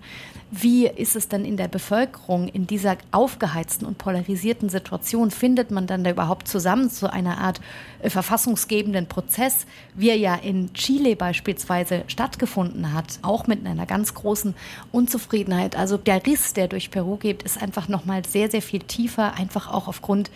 Wie 0.50 0.86
ist 0.86 1.14
es 1.14 1.28
denn 1.28 1.44
in 1.44 1.58
der 1.58 1.68
Bevölkerung 1.68 2.48
in 2.48 2.66
dieser 2.66 2.96
aufgeheizten 3.10 3.86
und 3.86 3.98
polarisierten 3.98 4.70
Situation? 4.70 5.30
Findet 5.30 5.70
man 5.70 5.86
dann 5.86 6.04
da 6.04 6.10
überhaupt 6.10 6.48
zusammen 6.48 6.88
zu 6.88 7.12
einer 7.12 7.36
Art 7.36 7.60
äh, 8.00 8.08
verfassungsgebenden 8.08 9.06
Prozess, 9.06 9.66
wie 9.94 10.08
er 10.08 10.16
ja 10.16 10.34
in 10.36 10.72
Chile 10.72 11.16
beispielsweise 11.16 12.04
stattgefunden 12.06 12.94
hat, 12.94 13.18
auch 13.20 13.46
mit 13.46 13.66
einer 13.66 13.84
ganz 13.84 14.14
großen 14.14 14.54
Unzufriedenheit? 14.90 15.76
Also 15.76 15.98
der 15.98 16.24
Riss, 16.24 16.54
der 16.54 16.68
durch 16.68 16.90
Peru 16.90 17.16
geht, 17.16 17.42
ist 17.42 17.60
einfach 17.60 17.88
noch 17.88 18.06
mal 18.06 18.24
sehr, 18.24 18.50
sehr 18.50 18.62
viel 18.62 18.80
tiefer, 18.80 19.34
einfach 19.34 19.70
auch 19.70 19.86
aufgrund 19.86 20.30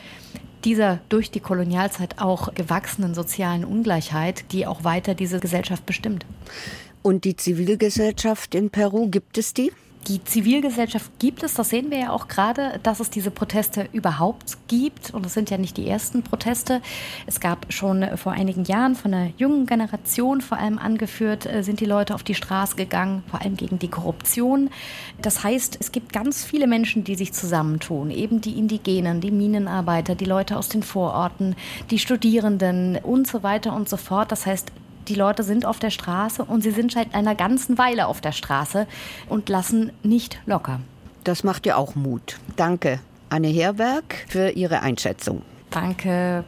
dieser 0.65 1.01
durch 1.09 1.31
die 1.31 1.41
Kolonialzeit 1.41 2.21
auch 2.21 2.55
gewachsenen 2.55 3.15
sozialen 3.15 3.65
Ungleichheit, 3.65 4.53
die 4.53 4.67
auch 4.67 4.85
weiter 4.85 5.15
diese 5.15 5.41
Gesellschaft 5.41 5.87
bestimmt. 5.87 6.27
Und 7.01 7.25
die 7.25 7.35
Zivilgesellschaft 7.35 8.55
in 8.55 8.69
Peru, 8.69 9.09
gibt 9.09 9.39
es 9.39 9.55
die? 9.55 9.73
Die 10.09 10.25
Zivilgesellschaft 10.25 11.13
gibt 11.21 11.45
es, 11.45 11.55
das 11.55 11.69
sehen 11.69 11.93
wir 11.93 11.99
ja 11.99 12.11
auch 12.11 12.27
gerade, 12.27 12.81
dass 12.83 12.99
es 12.99 13.09
diese 13.09 13.31
Proteste 13.31 13.89
überhaupt 13.93 14.59
gibt. 14.67 15.15
Und 15.15 15.25
es 15.25 15.35
sind 15.35 15.49
ja 15.49 15.59
nicht 15.59 15.77
die 15.77 15.89
ersten 15.89 16.23
Proteste. 16.23 16.83
Es 17.27 17.39
gab 17.39 17.73
schon 17.73 18.17
vor 18.17 18.33
einigen 18.33 18.65
Jahren 18.65 18.97
von 18.97 19.15
einer 19.15 19.31
jungen 19.39 19.65
Generation 19.65 20.41
vor 20.41 20.59
allem 20.59 20.79
angeführt, 20.79 21.47
äh, 21.47 21.63
sind 21.63 21.79
die 21.79 21.85
Leute 21.85 22.17
auf 22.17 22.25
die 22.25 22.35
Straße 22.35 22.75
gegangen, 22.75 23.23
vor 23.31 23.43
allem 23.43 23.57
gegen 23.57 23.79
die 23.79 23.89
Korruption. 23.89 24.71
Das 25.21 25.45
heißt, 25.45 25.77
es 25.79 25.93
gibt 25.93 26.13
ganz 26.13 26.45
viele 26.45 26.67
Menschen, 26.67 27.05
die 27.05 27.15
sich 27.15 27.33
zusammentun. 27.33 28.11
Eben 28.11 28.41
die 28.41 28.59
Indigenen, 28.59 29.21
die 29.21 29.31
Minenarbeiter, 29.31 30.17
die 30.17 30.25
Leute 30.25 30.59
aus 30.59 30.69
den 30.69 30.83
Vororten, 30.83 31.55
die 31.91 32.01
Studierenden 32.01 32.97
und 32.97 33.29
so 33.29 33.45
weiter 33.45 33.73
und 33.73 33.89
so 33.89 33.97
fort. 33.97 34.33
Das 34.33 34.47
heißt, 34.47 34.73
die 35.13 35.19
Leute 35.19 35.43
sind 35.43 35.67
auf 35.67 35.79
der 35.79 35.91
Straße 35.91 36.43
und 36.43 36.63
sie 36.63 36.71
sind 36.71 36.93
seit 36.93 37.15
einer 37.15 37.35
ganzen 37.35 37.77
Weile 37.77 38.07
auf 38.07 38.23
der 38.23 38.33
Straße 38.33 38.87
und 39.29 39.51
lassen 39.51 39.93
nicht 40.03 40.41
locker. 40.47 40.81
Das 41.23 41.45
macht 41.45 41.67
ja 41.67 41.77
auch 41.77 41.95
Mut. 41.95 42.39
Danke, 42.57 42.99
Anne 43.29 43.49
Herberg, 43.49 44.25
für 44.29 44.49
Ihre 44.51 44.81
Einschätzung. 44.81 45.43
Danke. 45.69 46.45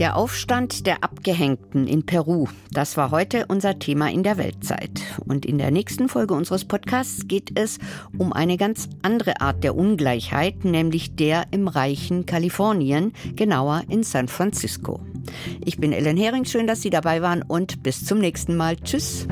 Der 0.00 0.16
Aufstand 0.16 0.86
der 0.86 1.04
Abgehängten 1.04 1.86
in 1.86 2.06
Peru, 2.06 2.48
das 2.70 2.96
war 2.96 3.10
heute 3.10 3.44
unser 3.48 3.78
Thema 3.78 4.10
in 4.10 4.22
der 4.22 4.38
Weltzeit. 4.38 5.02
Und 5.26 5.44
in 5.44 5.58
der 5.58 5.70
nächsten 5.70 6.08
Folge 6.08 6.32
unseres 6.32 6.64
Podcasts 6.64 7.28
geht 7.28 7.58
es 7.58 7.78
um 8.16 8.32
eine 8.32 8.56
ganz 8.56 8.88
andere 9.02 9.42
Art 9.42 9.62
der 9.62 9.76
Ungleichheit, 9.76 10.64
nämlich 10.64 11.14
der 11.14 11.44
im 11.50 11.68
reichen 11.68 12.24
Kalifornien, 12.24 13.12
genauer 13.36 13.82
in 13.88 14.02
San 14.02 14.28
Francisco. 14.28 14.98
Ich 15.64 15.78
bin 15.78 15.92
Ellen 15.92 16.16
Hering, 16.16 16.44
schön, 16.44 16.66
dass 16.66 16.82
Sie 16.82 16.90
dabei 16.90 17.22
waren 17.22 17.42
und 17.42 17.82
bis 17.82 18.04
zum 18.04 18.18
nächsten 18.18 18.56
Mal. 18.56 18.76
Tschüss. 18.76 19.26